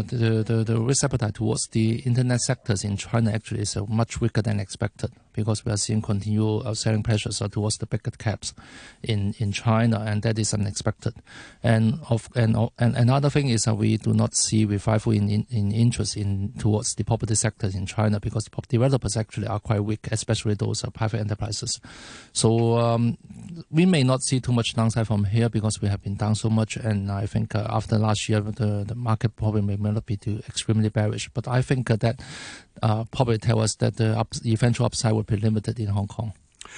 the, 0.07 0.43
the, 0.43 0.63
the 0.63 0.79
risk 0.79 1.03
appetite 1.03 1.33
towards 1.35 1.67
the 1.67 1.97
internet 1.99 2.39
sectors 2.39 2.83
in 2.83 2.95
China 2.95 3.31
actually 3.31 3.59
is 3.61 3.75
uh, 3.75 3.85
much 3.87 4.21
weaker 4.21 4.41
than 4.41 4.59
expected 4.59 5.11
because 5.37 5.63
we 5.63 5.71
are 5.71 5.77
seeing 5.77 6.01
continual 6.01 6.67
uh, 6.67 6.73
selling 6.73 7.03
pressures 7.03 7.41
uh, 7.41 7.47
towards 7.47 7.77
the 7.77 7.85
bigger 7.85 8.11
caps 8.11 8.53
in, 9.03 9.35
in 9.37 9.51
China, 9.51 9.99
and 9.99 10.23
that 10.23 10.37
is 10.37 10.53
unexpected. 10.53 11.13
And 11.63 11.99
of 12.09 12.27
and 12.35 12.57
and 12.79 12.97
another 12.97 13.29
thing 13.29 13.49
is 13.49 13.61
that 13.63 13.75
we 13.75 13.97
do 13.97 14.13
not 14.13 14.35
see 14.35 14.65
revival 14.65 15.11
in, 15.13 15.29
in, 15.29 15.45
in 15.49 15.71
interest 15.71 16.17
in 16.17 16.53
towards 16.57 16.95
the 16.95 17.03
property 17.03 17.35
sectors 17.35 17.75
in 17.75 17.85
China 17.85 18.19
because 18.19 18.49
developers 18.67 19.15
actually 19.15 19.47
are 19.47 19.59
quite 19.59 19.83
weak, 19.83 20.07
especially 20.11 20.55
those 20.55 20.83
uh, 20.83 20.89
private 20.89 21.19
enterprises. 21.19 21.79
So 22.33 22.77
um, 22.79 23.17
we 23.69 23.85
may 23.85 24.03
not 24.03 24.21
see 24.23 24.39
too 24.39 24.51
much 24.51 24.73
downside 24.73 25.05
from 25.05 25.25
here 25.25 25.49
because 25.49 25.79
we 25.81 25.87
have 25.87 26.01
been 26.01 26.15
down 26.15 26.33
so 26.33 26.49
much, 26.49 26.77
and 26.77 27.11
I 27.11 27.27
think 27.27 27.53
uh, 27.53 27.67
after 27.69 27.99
last 27.99 28.27
year 28.27 28.41
the, 28.41 28.83
the 28.87 28.95
market 28.95 29.35
probably 29.35 29.61
may 29.61 29.91
not 29.91 30.07
be 30.07 30.17
too 30.17 30.41
extremely 30.49 30.89
bearish. 30.89 31.29
But 31.29 31.47
I 31.47 31.61
think 31.61 31.89
that 31.89 32.19
uh, 32.81 33.03
probably 33.05 33.37
tell 33.37 33.59
us 33.59 33.75
that 33.75 33.97
the 33.97 34.17
up, 34.17 34.33
eventual 34.45 34.85
upside 34.85 35.13
will 35.13 35.23
be 35.27 35.37
limited 35.37 35.79
in 35.79 35.87
Hong 35.87 36.07
Kong. 36.07 36.33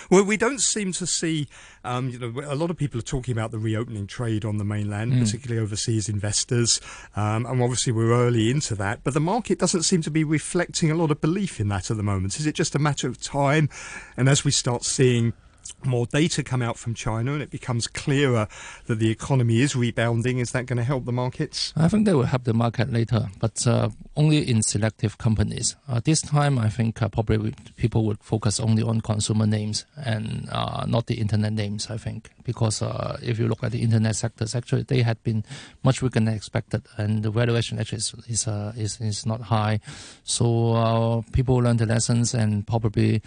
Well, 0.10 0.24
we 0.24 0.38
don't 0.38 0.62
seem 0.62 0.92
to 0.94 1.08
see. 1.08 1.48
Um, 1.84 2.10
you 2.10 2.20
know, 2.20 2.34
a 2.46 2.56
lot 2.56 2.70
of 2.70 2.78
people 2.78 3.00
are 3.00 3.04
talking 3.04 3.32
about 3.32 3.52
the 3.52 3.60
reopening 3.60 4.08
trade 4.08 4.46
on 4.46 4.58
the 4.58 4.66
mainland, 4.66 5.14
mm. 5.14 5.20
particularly 5.20 5.62
overseas 5.62 6.10
investors, 6.10 6.80
um, 7.16 7.46
and 7.46 7.62
obviously 7.62 7.94
we're 7.94 8.14
early 8.14 8.52
into 8.52 8.76
that. 8.76 9.04
But 9.04 9.14
the 9.14 9.20
market 9.20 9.60
doesn't 9.60 9.84
seem 9.84 10.02
to 10.04 10.12
be 10.12 10.24
reflecting 10.24 10.92
a 10.92 10.96
lot 10.96 11.12
of 11.12 11.22
belief 11.22 11.60
in 11.60 11.70
that 11.70 11.90
at 11.90 11.98
the 11.98 12.04
moment. 12.04 12.40
Is 12.40 12.46
it 12.46 12.56
just 12.56 12.76
a 12.76 12.80
matter 12.80 13.08
of 13.08 13.22
time? 13.22 13.70
And 14.18 14.30
as 14.30 14.44
we 14.44 14.52
start 14.52 14.84
seeing 14.84 15.34
more 15.86 16.06
data 16.06 16.44
come 16.44 16.62
out 16.62 16.78
from 16.78 16.94
China 16.94 17.34
and 17.34 17.42
it 17.42 17.50
becomes 17.50 17.88
clearer 17.88 18.48
that 18.86 19.00
the 19.00 19.10
economy 19.10 19.62
is 19.62 19.76
rebounding, 19.76 20.40
is 20.40 20.52
that 20.52 20.66
going 20.66 20.78
to 20.78 20.84
help 20.84 21.06
the 21.06 21.12
markets? 21.12 21.74
I 21.76 21.88
think 21.88 22.06
that 22.06 22.16
will 22.16 22.24
help 22.24 22.44
the 22.44 22.54
market 22.54 22.92
later, 22.92 23.30
but 23.40 23.66
uh, 23.68 23.90
only 24.16 24.50
in 24.50 24.62
selective 24.62 25.18
companies. 25.18 25.76
Uh, 25.88 26.00
this 26.04 26.22
time, 26.22 26.58
I 26.58 26.70
think 26.70 27.02
uh, 27.02 27.10
probably 27.10 27.54
people 27.76 28.06
would 28.06 28.24
focus 28.24 28.60
only 28.60 28.84
on 28.84 29.02
consumer 29.02 29.46
names 29.46 29.86
and 29.96 30.48
uh, 30.52 30.86
not 30.88 31.08
the 31.08 31.16
internet 31.16 31.54
names, 31.54 31.90
I 31.90 31.98
think, 31.98 32.30
because 32.44 32.82
uh, 32.82 33.18
if 33.22 33.40
you 33.40 33.48
look 33.48 33.64
at 33.64 33.72
the 33.72 33.82
internet 33.82 34.16
sectors, 34.16 34.56
actually 34.56 34.84
they 34.84 35.02
had 35.02 35.22
been 35.24 35.44
much 35.84 36.02
weaker 36.02 36.20
than 36.20 36.28
expected 36.28 36.84
and 36.98 37.24
the 37.24 37.32
valuation 37.32 37.80
actually 37.80 38.00
is, 38.00 38.14
is, 38.28 38.48
uh, 38.48 38.74
is, 38.76 39.00
is, 39.02 39.26
not 39.26 39.42
high. 39.42 39.80
So 40.24 41.24
people 41.34 41.58
learn 41.58 41.78
the 41.78 41.86
lessons 41.86 42.34
and 42.34 42.66
probably 42.66 43.22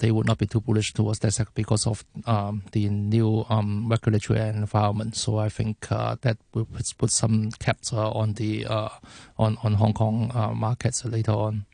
they 0.00 0.10
would 0.10 0.26
not 0.26 0.38
be 0.38 0.46
too 0.46 0.60
bullish 0.60 0.92
towards 0.92 1.18
that 1.20 1.32
sector 1.32 1.52
because 1.58 1.88
of 1.88 2.04
um, 2.24 2.62
the 2.70 2.88
new 2.88 3.44
um, 3.48 3.88
regulatory 3.88 4.38
environment. 4.38 5.16
So 5.16 5.38
I 5.38 5.48
think 5.48 5.90
uh, 5.90 6.14
that 6.20 6.38
will 6.54 6.68
put 6.96 7.10
some 7.10 7.50
caps 7.58 7.92
uh, 7.92 8.12
on 8.12 8.34
the 8.34 8.64
uh, 8.64 8.90
on 9.36 9.58
on 9.64 9.74
Hong 9.74 9.92
Kong 9.92 10.30
uh, 10.32 10.54
markets 10.54 11.04
later 11.04 11.32
on. 11.32 11.66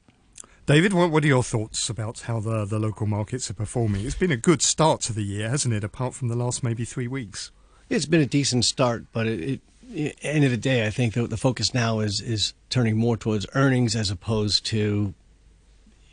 David, 0.65 0.95
what, 0.95 1.11
what 1.11 1.23
are 1.23 1.27
your 1.27 1.43
thoughts 1.43 1.91
about 1.91 2.21
how 2.21 2.41
the, 2.41 2.65
the 2.65 2.79
local 2.79 3.07
markets 3.07 3.51
are 3.51 3.55
performing? 3.55 4.07
It's 4.07 4.15
been 4.15 4.33
a 4.33 4.39
good 4.39 4.63
start 4.63 5.03
to 5.03 5.13
the 5.13 5.23
year, 5.23 5.51
hasn't 5.51 5.75
it? 5.75 5.85
Apart 5.85 6.15
from 6.15 6.29
the 6.29 6.35
last 6.35 6.63
maybe 6.63 6.87
three 6.87 7.07
weeks. 7.07 7.51
It's 7.91 8.07
been 8.07 8.23
a 8.23 8.27
decent 8.27 8.65
start, 8.65 9.05
but 9.13 9.27
it, 9.27 9.61
it 9.93 10.19
end 10.23 10.45
of 10.47 10.51
the 10.51 10.57
day, 10.57 10.87
I 10.87 10.91
think 10.91 11.13
the, 11.13 11.27
the 11.27 11.37
focus 11.37 11.75
now 11.75 12.01
is 12.01 12.23
is 12.23 12.55
turning 12.71 12.97
more 12.97 13.19
towards 13.19 13.45
earnings 13.55 13.95
as 13.95 14.11
opposed 14.11 14.65
to 14.73 15.13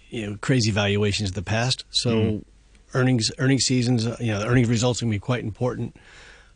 you 0.10 0.24
know 0.28 0.38
crazy 0.42 0.72
valuations 0.72 1.30
of 1.30 1.36
the 1.36 1.50
past. 1.56 1.86
So 1.90 2.10
mm 2.12 2.44
earnings 2.94 3.32
earnings 3.38 3.64
seasons, 3.64 4.08
uh, 4.08 4.18
you 4.20 4.32
know, 4.32 4.40
the 4.40 4.48
earnings 4.48 4.70
results 4.70 5.02
are 5.02 5.06
going 5.06 5.12
to 5.12 5.16
be 5.16 5.20
quite 5.20 5.44
important. 5.44 5.96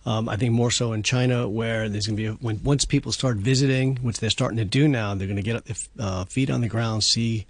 Um, 0.06 0.30
I 0.30 0.36
think 0.36 0.54
more 0.54 0.70
so 0.70 0.94
in 0.94 1.02
China, 1.02 1.50
where 1.50 1.90
there's 1.90 2.06
going 2.06 2.16
to 2.16 2.22
be 2.22 2.28
a, 2.28 2.34
when 2.34 2.62
once 2.64 2.86
people 2.86 3.12
start 3.12 3.38
visiting, 3.38 3.96
which 3.98 4.20
they're 4.20 4.30
starting 4.30 4.58
to 4.58 4.66
do 4.66 4.88
now, 4.88 5.16
they're 5.16 5.28
going 5.28 5.38
to 5.38 5.42
get 5.42 5.56
up 5.56 5.66
uh, 6.00 6.26
feet 6.26 6.52
on 6.52 6.62
the 6.62 6.68
ground, 6.68 7.04
see 7.04 7.48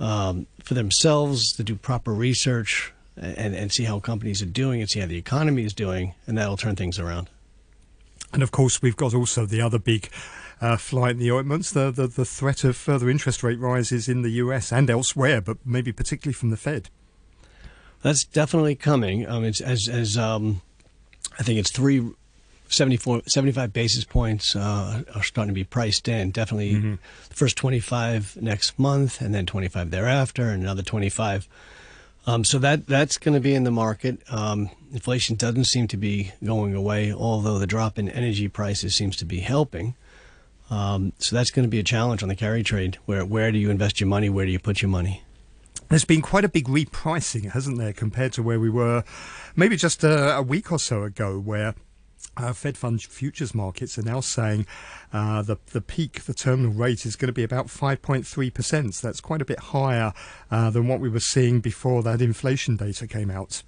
um, 0.00 0.46
for 0.64 0.74
themselves, 0.74 1.52
to 1.52 1.62
do 1.62 1.76
proper 1.76 2.12
research, 2.12 2.92
and 3.16 3.54
and 3.54 3.72
see 3.72 3.84
how 3.84 4.00
companies 4.00 4.42
are 4.42 4.46
doing, 4.46 4.80
and 4.80 4.90
see 4.90 4.98
how 4.98 5.06
the 5.06 5.18
economy 5.18 5.64
is 5.64 5.72
doing, 5.72 6.14
and 6.26 6.36
that'll 6.36 6.56
turn 6.56 6.74
things 6.74 6.98
around. 6.98 7.28
And 8.32 8.42
of 8.42 8.50
course, 8.50 8.82
we've 8.82 8.96
got 8.96 9.14
also 9.14 9.46
the 9.46 9.60
other 9.60 9.78
big 9.78 10.10
uh, 10.60 10.76
fly 10.76 11.10
in 11.10 11.18
the 11.18 11.30
ointments, 11.30 11.70
the, 11.70 11.92
the 11.92 12.08
the 12.08 12.24
threat 12.24 12.64
of 12.64 12.76
further 12.76 13.08
interest 13.08 13.44
rate 13.44 13.60
rises 13.60 14.08
in 14.08 14.22
the 14.22 14.30
US 14.30 14.72
and 14.72 14.90
elsewhere, 14.90 15.40
but 15.40 15.58
maybe 15.64 15.92
particularly 15.92 16.34
from 16.34 16.50
the 16.50 16.56
Fed 16.56 16.90
that's 18.06 18.22
definitely 18.22 18.76
coming. 18.76 19.28
Um, 19.28 19.44
it's 19.44 19.60
as 19.60 19.88
as 19.88 20.16
um, 20.16 20.62
I 21.40 21.42
think 21.42 21.58
it's 21.58 21.70
three 21.70 22.08
74, 22.68 23.22
75 23.26 23.72
basis 23.72 24.04
points 24.04 24.54
uh, 24.54 25.02
are 25.12 25.22
starting 25.24 25.52
to 25.52 25.54
be 25.54 25.64
priced 25.64 26.06
in. 26.06 26.30
Definitely 26.30 26.74
mm-hmm. 26.74 26.94
the 27.28 27.34
first 27.34 27.56
25 27.56 28.38
next 28.40 28.78
month, 28.78 29.20
and 29.20 29.34
then 29.34 29.44
25 29.44 29.90
thereafter, 29.90 30.50
and 30.50 30.62
another 30.62 30.82
25. 30.82 31.48
Um, 32.28 32.44
so 32.44 32.58
that 32.60 32.86
that's 32.86 33.18
going 33.18 33.34
to 33.34 33.40
be 33.40 33.54
in 33.54 33.64
the 33.64 33.72
market. 33.72 34.20
Um, 34.30 34.70
inflation 34.92 35.34
doesn't 35.34 35.64
seem 35.64 35.88
to 35.88 35.96
be 35.96 36.32
going 36.44 36.74
away, 36.74 37.12
although 37.12 37.58
the 37.58 37.66
drop 37.66 37.98
in 37.98 38.08
energy 38.08 38.46
prices 38.46 38.94
seems 38.94 39.16
to 39.16 39.24
be 39.24 39.40
helping. 39.40 39.96
Um, 40.70 41.12
so 41.18 41.34
that's 41.34 41.50
going 41.50 41.64
to 41.64 41.70
be 41.70 41.80
a 41.80 41.84
challenge 41.84 42.22
on 42.22 42.28
the 42.28 42.36
carry 42.36 42.62
trade. 42.62 42.98
Where 43.06 43.24
where 43.24 43.50
do 43.50 43.58
you 43.58 43.70
invest 43.70 44.00
your 44.00 44.08
money? 44.08 44.28
Where 44.28 44.46
do 44.46 44.52
you 44.52 44.60
put 44.60 44.80
your 44.80 44.90
money? 44.90 45.22
There's 45.88 46.04
been 46.04 46.22
quite 46.22 46.44
a 46.44 46.48
big 46.48 46.66
repricing, 46.66 47.50
hasn't 47.52 47.78
there, 47.78 47.92
compared 47.92 48.32
to 48.34 48.42
where 48.42 48.58
we 48.58 48.70
were 48.70 49.04
maybe 49.54 49.76
just 49.76 50.02
a, 50.02 50.36
a 50.36 50.42
week 50.42 50.72
or 50.72 50.78
so 50.78 51.04
ago, 51.04 51.38
where 51.38 51.74
uh, 52.36 52.52
Fed 52.52 52.76
fund 52.76 53.02
futures 53.02 53.54
markets 53.54 53.98
are 53.98 54.02
now 54.02 54.20
saying 54.20 54.66
uh, 55.12 55.42
the 55.42 55.56
the 55.72 55.80
peak, 55.80 56.24
the 56.24 56.34
terminal 56.34 56.72
rate 56.72 57.06
is 57.06 57.16
going 57.16 57.28
to 57.28 57.32
be 57.32 57.44
about 57.44 57.68
5.3 57.68 58.52
percent. 58.52 58.94
So 58.94 59.06
that's 59.06 59.20
quite 59.20 59.40
a 59.40 59.44
bit 59.44 59.58
higher 59.58 60.12
uh, 60.50 60.70
than 60.70 60.88
what 60.88 61.00
we 61.00 61.08
were 61.08 61.20
seeing 61.20 61.60
before 61.60 62.02
that 62.02 62.20
inflation 62.20 62.76
data 62.76 63.06
came 63.06 63.30
out. 63.30 63.62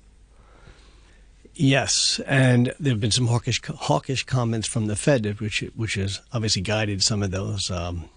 Yes, 1.55 2.21
and 2.27 2.73
there 2.79 2.93
have 2.93 3.01
been 3.01 3.11
some 3.11 3.27
hawkish 3.29 3.61
hawkish 3.65 4.25
comments 4.25 4.69
from 4.69 4.87
the 4.87 4.97
Fed, 4.97 5.41
which 5.41 5.65
which 5.75 5.95
has 5.95 6.21
obviously 6.33 6.63
guided 6.63 7.03
some 7.03 7.23
of 7.23 7.31
those 7.31 7.71
um, 7.71 8.09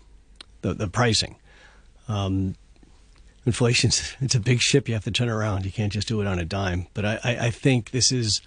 the, 0.62 0.74
the 0.74 0.88
pricing. 0.88 1.36
Um, 2.08 2.56
inflation's 3.46 4.16
it's 4.20 4.36
a 4.36 4.40
big 4.40 4.60
ship 4.60 4.88
you 4.88 4.94
have 4.94 5.04
to 5.04 5.12
turn 5.12 5.30
around. 5.30 5.66
You 5.66 5.72
can't 5.72 5.92
just 5.92 6.08
do 6.08 6.22
it 6.22 6.28
on 6.28 6.40
a 6.40 6.46
dime. 6.46 6.88
But 6.94 7.06
I, 7.06 7.20
I, 7.24 7.38
I 7.48 7.50
think 7.50 7.92
this 7.92 8.12
is. 8.12 8.42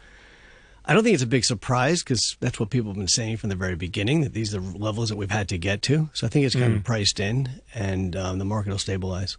I 0.86 0.92
don't 0.92 1.02
think 1.02 1.14
it's 1.14 1.22
a 1.22 1.26
big 1.26 1.46
surprise 1.46 2.02
because 2.02 2.36
that's 2.40 2.60
what 2.60 2.68
people 2.68 2.90
have 2.90 2.98
been 2.98 3.08
saying 3.08 3.38
from 3.38 3.48
the 3.48 3.56
very 3.56 3.74
beginning 3.74 4.20
that 4.20 4.34
these 4.34 4.54
are 4.54 4.60
the 4.60 4.76
levels 4.76 5.08
that 5.08 5.16
we've 5.16 5.30
had 5.30 5.48
to 5.48 5.56
get 5.56 5.80
to. 5.82 6.10
So 6.12 6.26
I 6.26 6.30
think 6.30 6.44
it's 6.44 6.54
kind 6.54 6.74
mm. 6.74 6.76
of 6.76 6.84
priced 6.84 7.20
in, 7.20 7.48
and 7.74 8.14
um, 8.14 8.38
the 8.38 8.44
market 8.44 8.70
will 8.70 8.78
stabilize. 8.78 9.38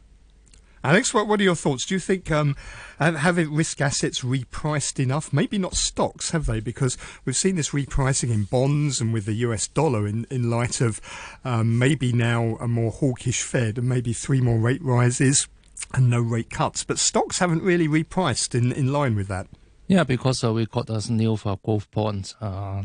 Alex, 0.85 1.15
what, 1.15 1.27
what 1.27 1.39
are 1.39 1.43
your 1.43 1.55
thoughts? 1.55 1.83
Do 1.85 1.95
you 1.95 1.99
think 1.99 2.29
um, 2.29 2.55
have 2.99 3.37
risk 3.37 3.81
assets 3.81 4.21
repriced 4.21 4.99
enough? 4.99 5.33
Maybe 5.33 5.57
not 5.57 5.73
stocks, 5.73 6.29
have 6.29 6.45
they? 6.45 6.59
Because 6.59 6.95
we've 7.25 7.35
seen 7.35 7.55
this 7.55 7.71
repricing 7.71 8.31
in 8.31 8.43
bonds 8.43 9.01
and 9.01 9.11
with 9.11 9.25
the 9.25 9.33
US 9.33 9.67
dollar 9.67 10.05
in, 10.05 10.27
in 10.29 10.51
light 10.51 10.81
of 10.81 11.01
um, 11.43 11.79
maybe 11.79 12.13
now 12.13 12.57
a 12.61 12.67
more 12.67 12.91
hawkish 12.91 13.41
Fed 13.41 13.79
and 13.79 13.89
maybe 13.89 14.13
three 14.13 14.41
more 14.41 14.59
rate 14.59 14.83
rises 14.83 15.47
and 15.95 16.07
no 16.07 16.21
rate 16.21 16.51
cuts. 16.51 16.83
But 16.83 16.99
stocks 16.99 17.39
haven't 17.39 17.63
really 17.63 17.87
repriced 17.87 18.53
in, 18.53 18.71
in 18.71 18.93
line 18.93 19.15
with 19.15 19.27
that. 19.27 19.47
Yeah, 19.87 20.03
because 20.03 20.43
uh, 20.43 20.53
we 20.53 20.67
got 20.67 20.85
this 20.85 21.09
new 21.09 21.35
for 21.35 21.57
growth 21.65 21.89
bonds. 21.89 22.35
Uh, 22.39 22.83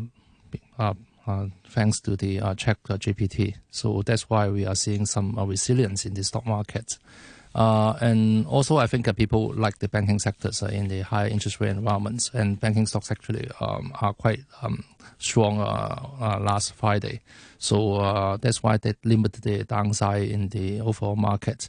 uh, 0.78 0.94
uh, 1.26 1.46
thanks 1.68 2.00
to 2.00 2.16
the 2.16 2.40
uh, 2.40 2.54
Chat 2.54 2.78
uh, 2.88 2.94
GPT. 2.94 3.56
So 3.70 4.00
that's 4.00 4.30
why 4.30 4.48
we 4.48 4.64
are 4.64 4.74
seeing 4.74 5.04
some 5.04 5.38
uh, 5.38 5.44
resilience 5.44 6.06
in 6.06 6.14
the 6.14 6.24
stock 6.24 6.46
market. 6.46 6.98
Uh, 7.54 7.94
and 8.00 8.46
also, 8.46 8.76
I 8.76 8.86
think 8.86 9.06
that 9.06 9.16
people 9.16 9.52
like 9.54 9.78
the 9.78 9.88
banking 9.88 10.18
sectors 10.18 10.62
in 10.62 10.88
the 10.88 11.00
high 11.00 11.28
interest 11.28 11.60
rate 11.60 11.70
environments, 11.70 12.30
and 12.32 12.60
banking 12.60 12.86
stocks 12.86 13.10
actually 13.10 13.48
um, 13.60 13.92
are 14.00 14.14
quite 14.14 14.40
um, 14.62 14.84
strong 15.18 15.58
last 15.58 16.74
Friday. 16.74 17.20
So 17.58 18.38
that's 18.40 18.62
why 18.62 18.76
they 18.78 18.94
limited 19.04 19.42
the 19.42 19.64
downside 19.64 20.28
in 20.28 20.48
the 20.48 20.80
overall 20.80 21.16
market. 21.16 21.68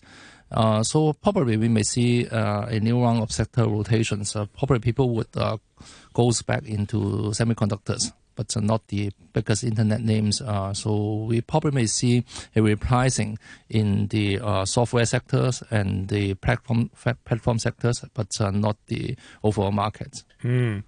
Uh, 0.51 0.83
so 0.83 1.13
probably 1.13 1.55
we 1.55 1.69
may 1.69 1.83
see 1.83 2.27
uh, 2.27 2.65
a 2.65 2.79
new 2.79 3.01
round 3.01 3.21
of 3.21 3.31
sector 3.31 3.65
rotations. 3.67 4.35
Uh, 4.35 4.45
probably 4.57 4.79
people 4.79 5.09
would 5.11 5.27
uh, 5.35 5.57
back 6.45 6.63
into 6.65 6.97
semiconductors, 7.31 8.11
but 8.35 8.55
not 8.61 8.87
the 8.87 9.11
biggest 9.33 9.63
internet 9.63 10.01
names. 10.01 10.41
Uh, 10.41 10.73
so 10.73 11.25
we 11.27 11.41
probably 11.41 11.71
may 11.71 11.85
see 11.85 12.23
a 12.55 12.59
repricing 12.59 13.37
in 13.69 14.07
the 14.07 14.39
uh, 14.39 14.65
software 14.65 15.05
sectors 15.05 15.63
and 15.71 16.07
the 16.09 16.33
platform 16.35 16.89
platform 17.25 17.59
sectors, 17.59 18.03
but 18.13 18.29
not 18.53 18.77
the 18.87 19.15
overall 19.43 19.71
market. 19.71 20.23
Hmm. 20.41 20.79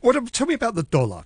What? 0.00 0.32
Tell 0.32 0.46
me 0.46 0.54
about 0.54 0.74
the 0.74 0.82
dollar, 0.82 1.24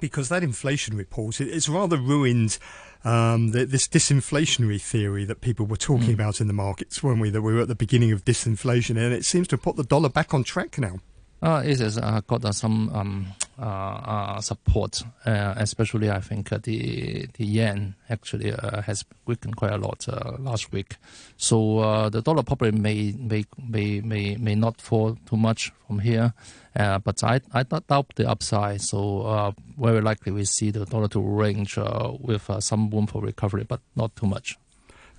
because 0.00 0.28
that 0.28 0.42
inflation 0.42 0.96
report 0.96 1.40
it's 1.40 1.68
rather 1.68 1.96
ruined 1.96 2.58
um, 3.04 3.50
the, 3.50 3.64
this 3.64 3.88
disinflationary 3.88 4.80
theory 4.80 5.24
that 5.24 5.40
people 5.40 5.66
were 5.66 5.76
talking 5.76 6.10
mm. 6.10 6.14
about 6.14 6.40
in 6.40 6.46
the 6.46 6.52
markets, 6.52 7.02
weren't 7.02 7.20
we? 7.20 7.30
That 7.30 7.42
we 7.42 7.52
were 7.52 7.62
at 7.62 7.68
the 7.68 7.74
beginning 7.74 8.12
of 8.12 8.24
disinflation, 8.24 8.90
and 8.90 9.12
it 9.12 9.24
seems 9.24 9.48
to 9.48 9.56
have 9.56 9.62
put 9.62 9.76
the 9.76 9.84
dollar 9.84 10.08
back 10.08 10.34
on 10.34 10.44
track 10.44 10.78
now. 10.78 10.98
Uh, 11.42 11.60
it 11.64 11.80
has 11.80 11.98
uh, 11.98 12.20
got 12.28 12.44
uh, 12.44 12.52
some 12.52 12.88
um, 12.94 13.26
uh, 13.58 13.64
uh, 13.64 14.40
support, 14.40 15.02
uh, 15.26 15.54
especially 15.56 16.08
I 16.08 16.20
think 16.20 16.50
the 16.50 17.26
the 17.26 17.44
yen 17.44 17.96
actually 18.08 18.52
has 18.86 19.04
weakened 19.26 19.56
quite 19.56 19.72
a 19.72 19.76
lot 19.76 20.06
last 20.38 20.70
week. 20.70 20.96
So 21.36 22.08
the 22.10 22.22
dollar 22.22 22.44
probably 22.44 22.70
may 22.70 23.12
may 23.18 23.44
may 23.58 24.00
may 24.00 24.36
may 24.36 24.54
not 24.54 24.80
fall 24.80 25.18
too 25.28 25.36
much 25.36 25.72
from 25.88 25.98
here, 25.98 26.32
but 26.74 27.24
I 27.24 27.40
I 27.52 27.64
doubt 27.64 28.14
the 28.14 28.30
upside. 28.30 28.80
So 28.80 29.52
very 29.76 30.00
likely 30.00 30.30
we 30.30 30.44
see 30.44 30.70
the 30.70 30.84
dollar 30.84 31.08
to 31.08 31.20
range 31.20 31.76
with 32.20 32.48
some 32.60 32.88
room 32.90 33.08
for 33.08 33.20
recovery, 33.20 33.64
but 33.64 33.80
not 33.96 34.14
too 34.14 34.26
much. 34.26 34.56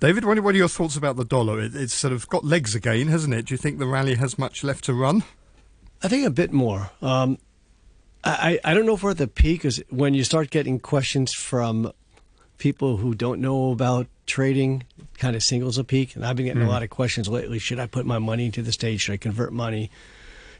David, 0.00 0.24
what 0.24 0.38
are 0.38 0.52
your 0.52 0.68
thoughts 0.68 0.96
about 0.96 1.16
the 1.16 1.24
dollar? 1.24 1.60
It, 1.60 1.74
it's 1.76 1.94
sort 1.94 2.12
of 2.14 2.28
got 2.28 2.44
legs 2.44 2.74
again, 2.74 3.08
hasn't 3.08 3.34
it? 3.34 3.46
Do 3.46 3.54
you 3.54 3.58
think 3.58 3.78
the 3.78 3.86
rally 3.86 4.14
has 4.14 4.38
much 4.38 4.64
left 4.64 4.84
to 4.84 4.94
run? 4.94 5.22
I 6.02 6.08
think 6.08 6.26
a 6.26 6.30
bit 6.30 6.52
more. 6.52 6.90
Um, 7.00 7.38
I, 8.24 8.58
I 8.64 8.74
don't 8.74 8.86
know 8.86 8.94
if 8.94 9.02
we're 9.02 9.10
at 9.10 9.18
the 9.18 9.28
peak 9.28 9.64
is 9.64 9.84
when 9.90 10.14
you 10.14 10.24
start 10.24 10.50
getting 10.50 10.78
questions 10.80 11.34
from 11.34 11.92
people 12.56 12.96
who 12.96 13.14
don't 13.14 13.40
know 13.40 13.70
about 13.72 14.06
trading, 14.26 14.84
kind 15.18 15.36
of 15.36 15.42
singles 15.42 15.76
a 15.76 15.84
peak. 15.84 16.16
And 16.16 16.24
I've 16.24 16.36
been 16.36 16.46
getting 16.46 16.60
mm. 16.60 16.64
a 16.64 16.66
hmm. 16.66 16.72
lot 16.72 16.82
of 16.82 16.90
questions 16.90 17.28
lately. 17.28 17.58
Should 17.58 17.78
I 17.78 17.86
put 17.86 18.06
my 18.06 18.18
money 18.18 18.46
into 18.46 18.62
the 18.62 18.72
state? 18.72 19.00
Should 19.00 19.12
I 19.12 19.16
convert 19.18 19.52
money, 19.52 19.90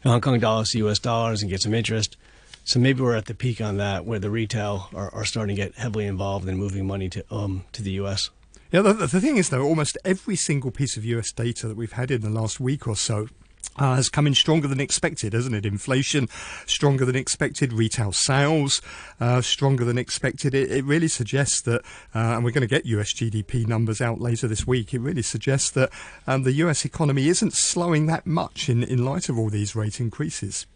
Hong 0.03 0.20
Kong 0.20 0.38
dollars 0.38 0.70
to 0.70 0.79
U.S. 0.79 0.99
dollars, 0.99 1.40
and 1.40 1.51
get 1.51 1.62
some 1.62 1.73
interest? 1.73 2.16
So 2.64 2.79
maybe 2.79 3.03
we're 3.03 3.16
at 3.16 3.27
the 3.27 3.35
peak 3.35 3.61
on 3.61 3.79
that, 3.79 4.05
where 4.05 4.18
the 4.18 4.31
retail 4.31 4.88
are, 4.94 5.12
are 5.14 5.25
starting 5.25 5.57
to 5.57 5.62
get 5.62 5.75
heavily 5.77 6.07
involved 6.07 6.49
in 6.49 6.57
moving 6.57 6.87
money 6.87 7.09
to 7.11 7.25
um 7.31 7.64
to 7.73 7.83
the 7.83 7.92
U.S. 7.92 8.31
Yeah, 8.70 8.83
the, 8.83 8.92
the 8.92 9.20
thing 9.20 9.37
is, 9.37 9.51
though, 9.51 9.62
almost 9.62 9.97
every 10.05 10.37
single 10.37 10.70
piece 10.70 10.97
of 10.97 11.05
US 11.05 11.31
data 11.33 11.68
that 11.68 11.77
we've 11.77 11.92
had 11.92 12.11
in 12.11 12.23
the 12.23 12.31
last 12.31 12.59
week 12.61 12.88
or 12.88 12.97
so 12.97 13.29
uh, 13.77 13.96
has 13.96 14.09
come 14.09 14.27
in 14.27 14.35
stronger 14.35 14.68
than 14.68 14.81
expected, 14.81 15.33
hasn't 15.33 15.55
it? 15.55 15.66
Inflation 15.66 16.29
stronger 16.66 17.05
than 17.05 17.16
expected, 17.16 17.72
retail 17.72 18.12
sales 18.12 18.81
uh, 19.20 19.40
stronger 19.40 19.85
than 19.85 19.98
expected. 19.98 20.55
It, 20.55 20.70
it 20.70 20.85
really 20.85 21.09
suggests 21.09 21.62
that, 21.62 21.83
uh, 22.14 22.35
and 22.37 22.44
we're 22.44 22.53
going 22.53 22.62
to 22.62 22.66
get 22.66 22.87
US 22.87 23.12
GDP 23.12 23.66
numbers 23.66 24.00
out 24.00 24.20
later 24.20 24.46
this 24.48 24.66
week. 24.66 24.94
It 24.94 25.00
really 25.00 25.22
suggests 25.22 25.70
that 25.70 25.90
um, 26.27 26.42
the 26.42 26.53
US 26.53 26.85
economy 26.85 27.29
isn't 27.29 27.53
slowing 27.53 28.07
that 28.07 28.27
much 28.27 28.68
in, 28.68 28.83
in 28.83 29.05
light 29.05 29.29
of 29.29 29.38
all 29.38 29.50
these 29.50 29.74
rate 29.74 30.00
increases. 30.00 30.66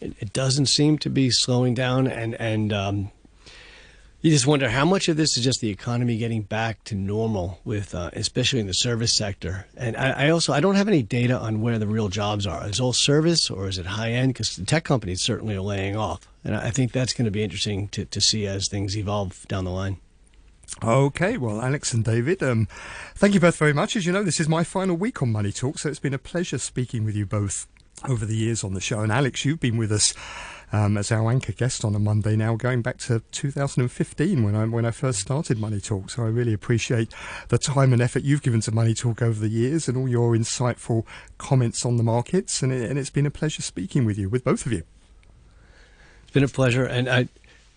It, 0.00 0.14
it 0.20 0.32
doesn't 0.32 0.66
seem 0.66 0.98
to 0.98 1.10
be 1.10 1.30
slowing 1.30 1.74
down, 1.74 2.06
and 2.06 2.34
and 2.34 2.72
um, 2.72 3.10
you 4.24 4.30
just 4.30 4.46
wonder 4.46 4.70
how 4.70 4.86
much 4.86 5.10
of 5.10 5.18
this 5.18 5.36
is 5.36 5.44
just 5.44 5.60
the 5.60 5.68
economy 5.68 6.16
getting 6.16 6.40
back 6.40 6.82
to 6.84 6.94
normal, 6.94 7.60
with 7.62 7.94
uh, 7.94 8.08
especially 8.14 8.58
in 8.58 8.66
the 8.66 8.72
service 8.72 9.12
sector. 9.12 9.66
And 9.76 9.98
I, 9.98 10.12
I, 10.12 10.30
also 10.30 10.54
I 10.54 10.60
don't 10.60 10.76
have 10.76 10.88
any 10.88 11.02
data 11.02 11.38
on 11.38 11.60
where 11.60 11.78
the 11.78 11.86
real 11.86 12.08
jobs 12.08 12.46
are. 12.46 12.66
Is 12.66 12.80
all 12.80 12.94
service 12.94 13.50
or 13.50 13.68
is 13.68 13.76
it 13.76 13.84
high 13.84 14.12
end? 14.12 14.32
Because 14.32 14.56
the 14.56 14.64
tech 14.64 14.82
companies 14.82 15.20
certainly 15.20 15.54
are 15.54 15.60
laying 15.60 15.94
off, 15.94 16.26
and 16.42 16.56
I 16.56 16.70
think 16.70 16.90
that's 16.90 17.12
going 17.12 17.26
to 17.26 17.30
be 17.30 17.42
interesting 17.42 17.88
to, 17.88 18.06
to 18.06 18.18
see 18.18 18.46
as 18.46 18.66
things 18.66 18.96
evolve 18.96 19.46
down 19.46 19.64
the 19.64 19.70
line. 19.70 19.98
Okay, 20.82 21.36
well, 21.36 21.60
Alex 21.60 21.92
and 21.92 22.02
David, 22.02 22.42
um, 22.42 22.66
thank 23.14 23.34
you 23.34 23.40
both 23.40 23.58
very 23.58 23.74
much. 23.74 23.94
As 23.94 24.06
you 24.06 24.12
know, 24.12 24.22
this 24.22 24.40
is 24.40 24.48
my 24.48 24.64
final 24.64 24.96
week 24.96 25.20
on 25.20 25.32
Money 25.32 25.52
Talk, 25.52 25.78
so 25.78 25.90
it's 25.90 26.00
been 26.00 26.14
a 26.14 26.18
pleasure 26.18 26.56
speaking 26.56 27.04
with 27.04 27.14
you 27.14 27.26
both 27.26 27.66
over 28.08 28.24
the 28.24 28.36
years 28.36 28.64
on 28.64 28.72
the 28.72 28.80
show. 28.80 29.00
And 29.00 29.12
Alex, 29.12 29.44
you've 29.44 29.60
been 29.60 29.76
with 29.76 29.92
us 29.92 30.14
um, 30.74 30.96
as 30.96 31.12
our 31.12 31.30
anchor 31.30 31.52
guest 31.52 31.84
on 31.84 31.94
a 31.94 32.00
Monday 32.00 32.34
now, 32.34 32.56
going 32.56 32.82
back 32.82 32.98
to 32.98 33.22
2015 33.30 34.42
when 34.42 34.56
I 34.56 34.64
when 34.64 34.84
I 34.84 34.90
first 34.90 35.20
started 35.20 35.56
Money 35.56 35.80
Talk. 35.80 36.10
So 36.10 36.24
I 36.24 36.26
really 36.26 36.52
appreciate 36.52 37.14
the 37.48 37.58
time 37.58 37.92
and 37.92 38.02
effort 38.02 38.24
you've 38.24 38.42
given 38.42 38.60
to 38.62 38.72
Money 38.72 38.92
Talk 38.92 39.22
over 39.22 39.38
the 39.38 39.48
years 39.48 39.86
and 39.86 39.96
all 39.96 40.08
your 40.08 40.32
insightful 40.32 41.06
comments 41.38 41.86
on 41.86 41.96
the 41.96 42.02
markets. 42.02 42.60
And, 42.60 42.72
it, 42.72 42.90
and 42.90 42.98
it's 42.98 43.10
been 43.10 43.24
a 43.24 43.30
pleasure 43.30 43.62
speaking 43.62 44.04
with 44.04 44.18
you, 44.18 44.28
with 44.28 44.42
both 44.42 44.66
of 44.66 44.72
you. 44.72 44.82
It's 46.24 46.32
been 46.32 46.42
a 46.42 46.48
pleasure, 46.48 46.84
and 46.84 47.08
I, 47.08 47.28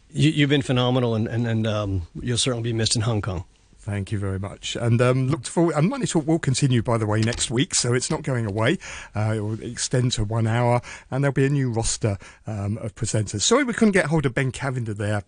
you, 0.09 0.41
have 0.41 0.49
been 0.49 0.63
phenomenal, 0.63 1.13
and 1.13 1.27
and, 1.27 1.45
and 1.45 1.67
um, 1.67 2.07
you'll 2.19 2.39
certainly 2.39 2.63
be 2.63 2.73
missed 2.73 2.95
in 2.95 3.03
Hong 3.03 3.21
Kong. 3.21 3.45
Thank 3.87 4.11
you 4.11 4.19
very 4.19 4.37
much. 4.37 4.75
And 4.75 5.01
um, 5.01 5.29
look 5.29 5.45
forward. 5.45 5.75
And 5.75 5.87
Money 5.87 6.05
Talk 6.05 6.27
will 6.27 6.39
continue, 6.39 6.83
by 6.83 6.97
the 6.97 7.05
way, 7.05 7.21
next 7.21 7.49
week, 7.49 7.73
so 7.73 7.93
it's 7.93 8.11
not 8.11 8.21
going 8.21 8.45
away. 8.45 8.79
Uh, 9.15 9.35
it 9.37 9.39
will 9.39 9.63
extend 9.63 10.11
to 10.11 10.25
one 10.25 10.45
hour, 10.45 10.81
and 11.09 11.23
there'll 11.23 11.31
be 11.31 11.45
a 11.45 11.49
new 11.49 11.71
roster 11.71 12.17
um, 12.45 12.77
of 12.79 12.95
presenters. 12.95 13.43
Sorry 13.43 13.63
we 13.63 13.71
couldn't 13.71 13.93
get 13.93 14.07
hold 14.07 14.25
of 14.25 14.33
Ben 14.33 14.51
Cavender 14.51 14.93
there 14.93 15.23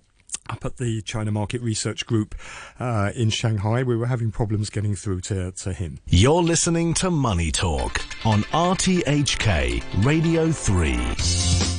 up 0.49 0.65
at 0.65 0.75
the 0.75 1.01
China 1.03 1.31
Market 1.31 1.61
Research 1.61 2.05
Group 2.05 2.35
uh, 2.81 3.13
in 3.15 3.29
Shanghai. 3.29 3.81
We 3.81 3.95
were 3.95 4.07
having 4.07 4.29
problems 4.29 4.69
getting 4.69 4.93
through 4.93 5.21
to, 5.21 5.53
to 5.53 5.71
him. 5.71 5.99
You're 6.07 6.43
listening 6.43 6.93
to 6.95 7.09
Money 7.09 7.51
Talk 7.51 8.01
on 8.25 8.41
RTHK 8.43 10.03
Radio 10.03 10.51
3. 10.51 10.97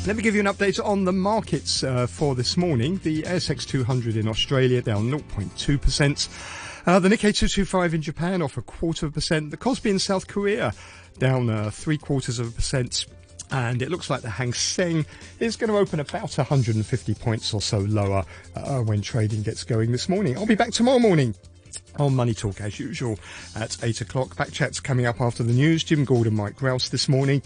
Let 0.06 0.16
me 0.16 0.22
give 0.22 0.34
you 0.34 0.40
an 0.40 0.46
update 0.46 0.82
on 0.82 1.04
the 1.04 1.12
markets 1.12 1.84
uh, 1.84 2.06
for 2.06 2.34
this 2.34 2.56
morning. 2.56 2.98
The 3.02 3.20
ASX 3.24 3.66
200 3.68 4.16
in 4.16 4.28
Australia 4.28 4.80
down 4.80 5.10
0.2%. 5.10 6.69
Uh, 6.86 6.98
the 6.98 7.08
Nikkei 7.08 7.36
225 7.36 7.94
in 7.94 8.02
Japan 8.02 8.42
off 8.42 8.56
a 8.56 8.62
quarter 8.62 9.06
of 9.06 9.12
a 9.12 9.14
percent. 9.14 9.50
The 9.50 9.56
Kospi 9.56 9.90
in 9.90 9.98
South 9.98 10.26
Korea 10.26 10.72
down 11.18 11.50
uh, 11.50 11.70
three 11.70 11.98
quarters 11.98 12.38
of 12.38 12.48
a 12.48 12.50
percent. 12.50 13.06
And 13.52 13.82
it 13.82 13.90
looks 13.90 14.08
like 14.08 14.22
the 14.22 14.30
Hang 14.30 14.52
Seng 14.52 15.04
is 15.40 15.56
going 15.56 15.70
to 15.70 15.76
open 15.76 15.98
about 15.98 16.36
150 16.36 17.14
points 17.14 17.52
or 17.52 17.60
so 17.60 17.80
lower 17.80 18.24
uh, 18.54 18.78
when 18.78 19.02
trading 19.02 19.42
gets 19.42 19.64
going 19.64 19.90
this 19.90 20.08
morning. 20.08 20.38
I'll 20.38 20.46
be 20.46 20.54
back 20.54 20.70
tomorrow 20.70 21.00
morning 21.00 21.34
on 21.98 22.14
Money 22.14 22.32
Talk 22.32 22.60
as 22.60 22.78
usual 22.78 23.18
at 23.56 23.76
8 23.82 24.00
o'clock. 24.02 24.36
Backchat's 24.36 24.80
coming 24.80 25.06
up 25.06 25.20
after 25.20 25.42
the 25.42 25.52
news. 25.52 25.82
Jim 25.82 26.04
Gordon, 26.04 26.36
Mike 26.36 26.62
Rowse 26.62 26.90
this 26.90 27.08
morning. 27.08 27.42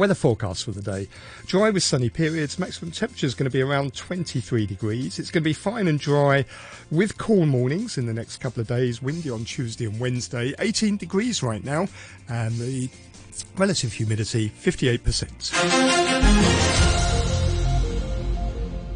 Weather 0.00 0.14
forecast 0.14 0.64
for 0.64 0.70
the 0.70 0.80
day. 0.80 1.08
Dry 1.44 1.68
with 1.68 1.82
sunny 1.82 2.08
periods. 2.08 2.58
Maximum 2.58 2.90
temperature 2.90 3.26
is 3.26 3.34
going 3.34 3.44
to 3.44 3.50
be 3.50 3.60
around 3.60 3.92
23 3.92 4.64
degrees. 4.64 5.18
It's 5.18 5.30
going 5.30 5.42
to 5.42 5.44
be 5.44 5.52
fine 5.52 5.88
and 5.88 6.00
dry 6.00 6.46
with 6.90 7.18
cool 7.18 7.44
mornings 7.44 7.98
in 7.98 8.06
the 8.06 8.14
next 8.14 8.38
couple 8.38 8.62
of 8.62 8.66
days. 8.66 9.02
Windy 9.02 9.28
on 9.28 9.44
Tuesday 9.44 9.84
and 9.84 10.00
Wednesday. 10.00 10.54
18 10.58 10.96
degrees 10.96 11.42
right 11.42 11.62
now. 11.62 11.86
And 12.30 12.54
the 12.54 12.88
relative 13.58 13.92
humidity 13.92 14.48
58%. 14.48 15.52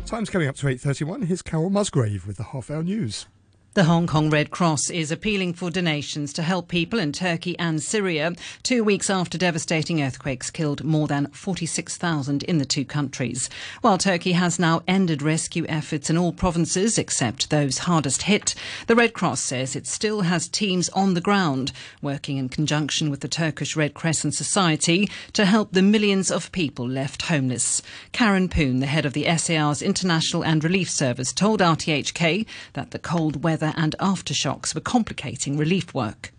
Time's 0.06 0.30
coming 0.30 0.48
up 0.48 0.56
to 0.56 0.68
8.31. 0.68 1.26
Here's 1.26 1.42
Carol 1.42 1.68
Musgrave 1.68 2.26
with 2.26 2.38
the 2.38 2.44
half 2.44 2.70
hour 2.70 2.82
news. 2.82 3.26
The 3.74 3.82
Hong 3.82 4.06
Kong 4.06 4.30
Red 4.30 4.52
Cross 4.52 4.90
is 4.90 5.10
appealing 5.10 5.54
for 5.54 5.68
donations 5.68 6.32
to 6.34 6.44
help 6.44 6.68
people 6.68 7.00
in 7.00 7.10
Turkey 7.10 7.58
and 7.58 7.82
Syria, 7.82 8.34
two 8.62 8.84
weeks 8.84 9.10
after 9.10 9.36
devastating 9.36 10.00
earthquakes 10.00 10.48
killed 10.48 10.84
more 10.84 11.08
than 11.08 11.26
46,000 11.32 12.44
in 12.44 12.58
the 12.58 12.64
two 12.64 12.84
countries. 12.84 13.50
While 13.80 13.98
Turkey 13.98 14.30
has 14.30 14.60
now 14.60 14.82
ended 14.86 15.22
rescue 15.22 15.66
efforts 15.68 16.08
in 16.08 16.16
all 16.16 16.32
provinces 16.32 16.98
except 16.98 17.50
those 17.50 17.78
hardest 17.78 18.22
hit, 18.22 18.54
the 18.86 18.94
Red 18.94 19.12
Cross 19.12 19.40
says 19.40 19.74
it 19.74 19.88
still 19.88 20.20
has 20.20 20.46
teams 20.46 20.88
on 20.90 21.14
the 21.14 21.20
ground 21.20 21.72
working 22.00 22.36
in 22.36 22.48
conjunction 22.48 23.10
with 23.10 23.22
the 23.22 23.28
Turkish 23.28 23.74
Red 23.74 23.92
Crescent 23.92 24.34
Society 24.34 25.10
to 25.32 25.44
help 25.44 25.72
the 25.72 25.82
millions 25.82 26.30
of 26.30 26.52
people 26.52 26.88
left 26.88 27.22
homeless. 27.22 27.82
Karen 28.12 28.48
Poon, 28.48 28.78
the 28.78 28.86
head 28.86 29.04
of 29.04 29.14
the 29.14 29.26
SAR's 29.36 29.82
International 29.82 30.44
and 30.44 30.62
Relief 30.62 30.88
Service, 30.88 31.32
told 31.32 31.58
RTHK 31.58 32.46
that 32.74 32.92
the 32.92 33.00
cold 33.00 33.42
weather 33.42 33.63
weather 33.64 33.74
and 33.78 33.96
aftershocks 33.98 34.74
were 34.74 34.80
complicating 34.80 35.56
relief 35.56 35.94
work. 35.94 36.32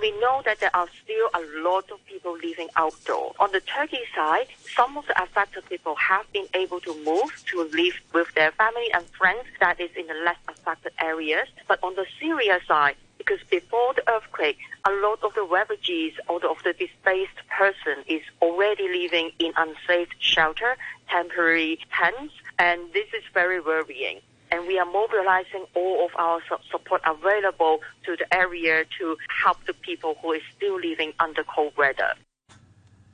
We 0.00 0.10
know 0.20 0.42
that 0.44 0.58
there 0.60 0.74
are 0.74 0.88
still 1.02 1.28
a 1.34 1.62
lot 1.62 1.90
of 1.90 2.04
people 2.06 2.32
living 2.42 2.68
outdoors. 2.76 3.36
On 3.38 3.52
the 3.52 3.60
Turkey 3.60 4.00
side, 4.16 4.46
some 4.74 4.96
of 4.96 5.06
the 5.06 5.22
affected 5.22 5.64
people 5.68 5.94
have 5.96 6.24
been 6.32 6.46
able 6.54 6.80
to 6.80 6.94
move 7.04 7.30
to 7.50 7.64
live 7.64 7.94
with 8.14 8.32
their 8.34 8.52
family 8.52 8.90
and 8.94 9.04
friends 9.10 9.44
that 9.60 9.78
is 9.80 9.90
in 9.94 10.06
the 10.06 10.14
less 10.24 10.38
affected 10.48 10.92
areas. 11.00 11.46
But 11.68 11.78
on 11.82 11.94
the 11.94 12.06
Syria 12.18 12.58
side, 12.66 12.96
because 13.18 13.40
before 13.50 13.92
the 13.94 14.10
earthquake, 14.10 14.58
a 14.86 14.90
lot 14.90 15.22
of 15.22 15.34
the 15.34 15.44
refugees 15.44 16.14
or 16.28 16.44
of 16.46 16.56
the 16.64 16.72
displaced 16.72 17.38
person 17.56 18.02
is 18.08 18.22
already 18.40 18.88
living 18.88 19.30
in 19.38 19.52
unsafe 19.56 20.08
shelter, 20.18 20.76
temporary 21.08 21.78
tents, 21.96 22.34
and 22.58 22.80
this 22.94 23.08
is 23.12 23.22
very 23.34 23.60
worrying 23.60 24.20
and 24.52 24.66
we 24.66 24.78
are 24.78 24.84
mobilizing 24.84 25.64
all 25.74 26.04
of 26.04 26.10
our 26.16 26.40
support 26.70 27.00
available 27.06 27.80
to 28.04 28.16
the 28.16 28.34
area 28.34 28.84
to 28.98 29.16
help 29.42 29.56
the 29.66 29.72
people 29.72 30.16
who 30.20 30.34
are 30.34 30.40
still 30.54 30.78
living 30.78 31.12
under 31.18 31.42
cold 31.42 31.72
weather. 31.76 32.12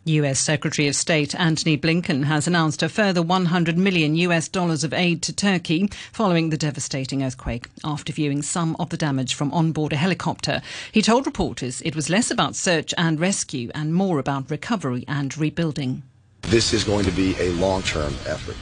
US 0.04 0.40
Secretary 0.40 0.88
of 0.88 0.96
State 0.96 1.34
Antony 1.34 1.76
Blinken 1.76 2.24
has 2.24 2.46
announced 2.46 2.82
a 2.82 2.88
further 2.88 3.22
100 3.22 3.76
million 3.76 4.16
US 4.16 4.48
dollars 4.48 4.82
of 4.82 4.94
aid 4.94 5.22
to 5.22 5.32
Turkey 5.32 5.88
following 6.12 6.48
the 6.48 6.56
devastating 6.56 7.22
earthquake. 7.22 7.68
After 7.84 8.12
viewing 8.12 8.42
some 8.42 8.74
of 8.80 8.88
the 8.88 8.96
damage 8.96 9.34
from 9.34 9.52
on 9.52 9.72
board 9.72 9.92
a 9.92 9.96
helicopter, 9.96 10.62
he 10.90 11.02
told 11.02 11.26
reporters 11.26 11.82
it 11.82 11.94
was 11.94 12.10
less 12.10 12.30
about 12.30 12.56
search 12.56 12.94
and 12.96 13.20
rescue 13.20 13.70
and 13.74 13.94
more 13.94 14.18
about 14.18 14.50
recovery 14.50 15.04
and 15.06 15.36
rebuilding. 15.36 16.02
This 16.42 16.72
is 16.72 16.84
going 16.84 17.04
to 17.04 17.12
be 17.12 17.36
a 17.38 17.50
long 17.52 17.82
term 17.82 18.14
effort. 18.26 18.56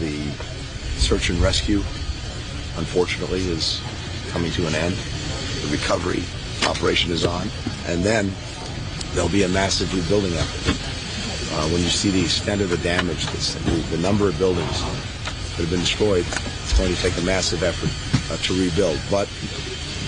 The 0.00 0.32
search 0.98 1.28
and 1.30 1.38
rescue 1.40 1.82
unfortunately, 2.78 3.40
is 3.40 3.80
coming 4.30 4.50
to 4.52 4.66
an 4.66 4.74
end. 4.74 4.94
The 5.62 5.68
recovery 5.70 6.22
operation 6.66 7.10
is 7.12 7.24
on. 7.24 7.48
And 7.86 8.02
then 8.02 8.32
there'll 9.12 9.28
be 9.28 9.42
a 9.42 9.48
massive 9.48 9.92
rebuilding 9.94 10.32
effort. 10.34 10.76
Uh, 11.54 11.68
when 11.70 11.82
you 11.82 11.88
see 11.88 12.10
the 12.10 12.22
extent 12.22 12.60
of 12.60 12.70
the 12.70 12.78
damage, 12.78 13.26
the, 13.26 13.96
the 13.96 13.98
number 13.98 14.28
of 14.28 14.38
buildings 14.38 14.80
that 14.80 15.64
have 15.64 15.70
been 15.70 15.80
destroyed, 15.80 16.24
it's 16.26 16.78
going 16.78 16.94
to 16.94 17.00
take 17.00 17.16
a 17.18 17.22
massive 17.22 17.62
effort 17.62 17.90
uh, 18.32 18.36
to 18.42 18.54
rebuild. 18.58 19.00
But 19.10 19.28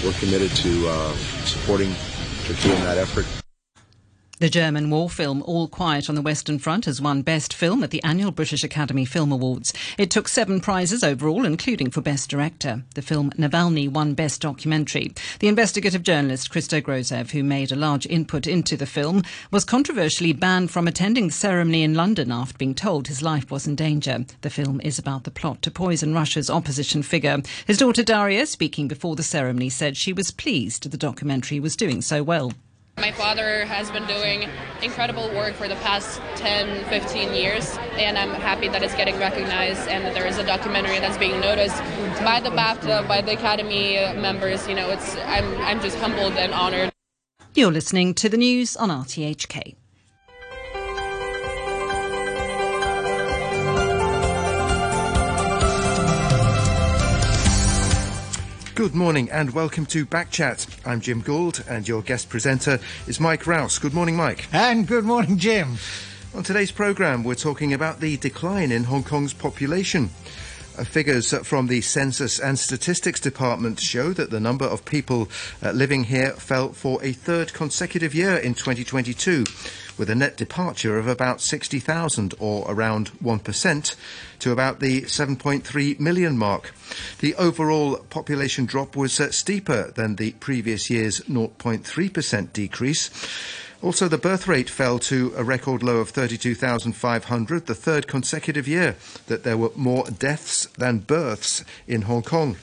we're 0.05 0.13
committed 0.19 0.51
to 0.51 0.89
uh, 0.89 1.15
supporting 1.45 1.93
Turkey 2.45 2.71
in 2.71 2.81
that 2.83 2.99
effort. 2.99 3.27
The 4.41 4.49
German 4.49 4.89
war 4.89 5.11
film 5.11 5.43
All 5.43 5.69
Quiet 5.69 6.09
on 6.09 6.15
the 6.15 6.23
Western 6.23 6.59
Front 6.59 6.87
has 6.87 6.99
won 6.99 7.21
Best 7.21 7.53
Film 7.53 7.85
at 7.85 7.91
the 7.91 8.03
annual 8.03 8.31
British 8.31 8.65
Academy 8.65 9.05
Film 9.05 9.33
Awards. 9.33 9.75
It 9.99 10.11
took 10.11 10.29
seven 10.29 10.63
prizes 10.63 11.05
overall, 11.05 11.45
including 11.45 11.91
for 11.91 12.01
Best 12.01 12.31
Director. 12.31 12.83
The 12.95 13.03
film 13.03 13.33
Navalny 13.33 13.87
won 13.87 14.15
Best 14.15 14.41
Documentary. 14.41 15.13
The 15.41 15.49
investigative 15.49 16.03
journalist 16.03 16.49
Christo 16.49 16.81
Grozev, 16.81 17.33
who 17.33 17.45
made 17.45 17.71
a 17.71 17.77
large 17.77 18.07
input 18.07 18.47
into 18.47 18.79
the 18.79 18.87
film, 18.87 19.25
was 19.51 19.67
controversially 19.67 20.33
banned 20.33 20.71
from 20.71 20.89
attending 20.89 21.27
the 21.27 21.35
ceremony 21.35 21.83
in 21.83 21.93
London 21.93 22.33
after 22.33 22.57
being 22.57 22.75
told 22.75 23.09
his 23.09 23.21
life 23.21 23.51
was 23.51 23.67
in 23.67 23.77
danger. 23.77 24.25
The 24.41 24.49
film 24.49 24.81
is 24.83 24.99
about 24.99 25.25
the 25.25 25.31
plot 25.31 25.61
to 25.61 25.71
poison 25.71 26.15
Russia's 26.15 26.49
opposition 26.49 27.03
figure. 27.03 27.43
His 27.67 27.77
daughter 27.77 28.03
Daria, 28.03 28.47
speaking 28.47 28.89
before 28.89 29.17
the 29.17 29.23
ceremony, 29.23 29.69
said 29.69 29.99
she 29.99 30.15
was 30.15 30.31
pleased 30.31 30.91
the 30.91 30.97
documentary 30.97 31.61
was 31.61 31.77
doing 31.77 32.01
so 32.01 32.23
well. 32.23 32.55
My 33.01 33.13
father 33.13 33.65
has 33.65 33.91
been 33.91 34.07
doing 34.07 34.47
incredible 34.83 35.29
work 35.31 35.55
for 35.55 35.69
the 35.69 35.75
past 35.77 36.21
10, 36.37 36.85
15 36.85 37.33
years, 37.33 37.79
and 37.95 38.19
I'm 38.19 38.31
happy 38.31 38.69
that 38.69 38.83
it's 38.83 38.95
getting 38.95 39.19
recognized 39.19 39.89
and 39.89 40.05
that 40.05 40.13
there 40.13 40.27
is 40.27 40.37
a 40.37 40.45
documentary 40.45 40.99
that's 40.99 41.17
being 41.17 41.41
noticed 41.41 41.79
by 42.23 42.41
the 42.41 42.51
BAFTA, 42.51 43.09
by 43.09 43.23
the 43.23 43.33
Academy 43.33 43.95
members. 44.21 44.69
You 44.69 44.75
know, 44.75 44.91
it's 44.91 45.17
I'm 45.17 45.57
I'm 45.63 45.81
just 45.81 45.97
humbled 45.97 46.35
and 46.35 46.53
honored. 46.53 46.93
You're 47.55 47.73
listening 47.73 48.13
to 48.15 48.29
the 48.29 48.37
news 48.37 48.77
on 48.77 48.91
RTHK. 48.91 49.80
Good 58.81 58.95
morning 58.95 59.31
and 59.31 59.51
welcome 59.51 59.85
to 59.85 60.07
Backchat. 60.07 60.67
I'm 60.87 61.03
Jim 61.03 61.21
Gould 61.21 61.63
and 61.69 61.87
your 61.87 62.01
guest 62.01 62.31
presenter 62.31 62.79
is 63.07 63.21
Mike 63.21 63.47
Rowse. 63.47 63.79
Good 63.79 63.93
morning, 63.93 64.17
Mike. 64.17 64.49
And 64.55 64.87
good 64.87 65.05
morning, 65.05 65.37
Jim. 65.37 65.77
On 66.35 66.43
today's 66.43 66.73
programme, 66.73 67.23
we're 67.23 67.35
talking 67.35 67.75
about 67.75 68.01
the 68.01 68.17
decline 68.17 68.73
in 68.73 68.85
Hong 68.85 69.03
Kong's 69.03 69.35
population. 69.35 70.09
Uh, 70.81 70.85
figures 70.85 71.35
from 71.47 71.67
the 71.67 71.83
Census 71.83 72.39
and 72.39 72.59
Statistics 72.59 73.21
Department 73.21 73.79
show 73.81 74.15
that 74.15 74.31
the 74.31 74.41
number 74.41 74.65
of 74.65 74.87
people 74.87 75.29
uh, 75.63 75.73
living 75.73 76.05
here 76.05 76.31
fell 76.31 76.73
for 76.73 77.05
a 77.05 77.13
third 77.13 77.53
consecutive 77.53 78.15
year 78.15 78.37
in 78.37 78.55
2022 78.55 79.45
with 79.99 80.09
a 80.09 80.15
net 80.15 80.39
departure 80.39 80.99
of 80.99 81.07
about 81.07 81.43
60,000 81.43 82.33
or 82.39 82.65
around 82.67 83.11
1% 83.23 83.97
to 84.39 84.53
about 84.53 84.81
the 84.81 85.03
7.3 85.03 86.01
million 86.01 86.39
mark. 86.39 86.73
The 87.19 87.35
overall 87.35 87.99
population 88.09 88.65
drop 88.65 88.97
was 88.97 89.21
uh, 89.21 89.33
steeper 89.33 89.91
than 89.91 90.17
the 90.17 90.33
previous 90.33 90.89
year's 90.89 91.21
0.3% 91.21 92.53
decrease. 92.55 93.11
Also, 93.83 94.09
the 94.09 94.19
birth 94.19 94.47
rate 94.47 94.69
fell 94.69 94.99
to 94.99 95.33
a 95.37 95.43
record 95.43 95.83
low 95.83 95.99
of 95.99 96.11
32,500, 96.11 97.67
the 97.67 97.75
third 97.75 98.07
consecutive 98.07 98.69
year 98.69 98.97
that 99.27 99.43
there 99.43 99.57
were 99.57 99.73
more 99.75 100.05
deaths 100.11 100.67
than 100.77 100.99
births 100.99 101.65
in 101.87 102.03
Hong 102.03 102.23
Kong 102.23 102.57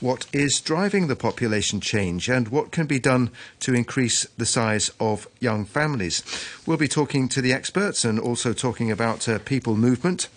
what 0.00 0.26
is 0.32 0.60
driving 0.60 1.08
the 1.08 1.16
population 1.16 1.80
change 1.80 2.28
and 2.28 2.48
what 2.48 2.70
can 2.70 2.86
be 2.86 3.00
done 3.00 3.30
to 3.60 3.74
increase 3.74 4.24
the 4.36 4.46
size 4.46 4.90
of 5.00 5.26
young 5.40 5.64
families. 5.64 6.22
We'll 6.66 6.76
be 6.76 6.88
talking 6.88 7.28
to 7.30 7.40
the 7.40 7.52
experts 7.52 8.04
and 8.04 8.18
also 8.18 8.52
talking 8.52 8.90
about 8.90 9.28
uh, 9.28 9.38
people 9.40 9.76
movement. 9.76 10.28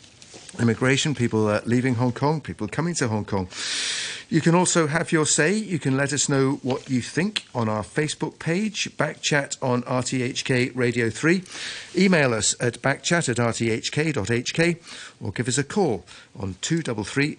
Immigration, 0.60 1.16
people 1.16 1.48
uh, 1.48 1.62
leaving 1.66 1.96
Hong 1.96 2.12
Kong, 2.12 2.42
people 2.42 2.68
coming 2.68 2.94
to 2.96 3.08
Hong 3.08 3.26
Kong. 3.26 3.48
You 4.30 4.40
can 4.40 4.56
also 4.56 4.88
have 4.88 5.12
your 5.12 5.26
say. 5.26 5.54
You 5.54 5.78
can 5.78 5.98
let 5.98 6.14
us 6.14 6.30
know 6.30 6.60
what 6.64 6.90
you 6.90 7.02
think 7.02 7.44
on 7.54 7.68
our 7.68 7.84
Facebook 7.84 8.40
page, 8.40 8.90
Backchat 8.96 9.58
on 9.62 9.84
RTHK 9.84 10.72
Radio 10.74 11.10
3. 11.10 11.44
Email 11.98 12.34
us 12.34 12.56
at 12.62 12.82
backchat 12.82 13.28
at 13.28 13.36
rthk.hk 13.36 14.78
or 15.20 15.32
give 15.32 15.50
us 15.50 15.58
a 15.58 15.66
call 15.66 16.06
on 16.40 16.56
233 16.62 17.38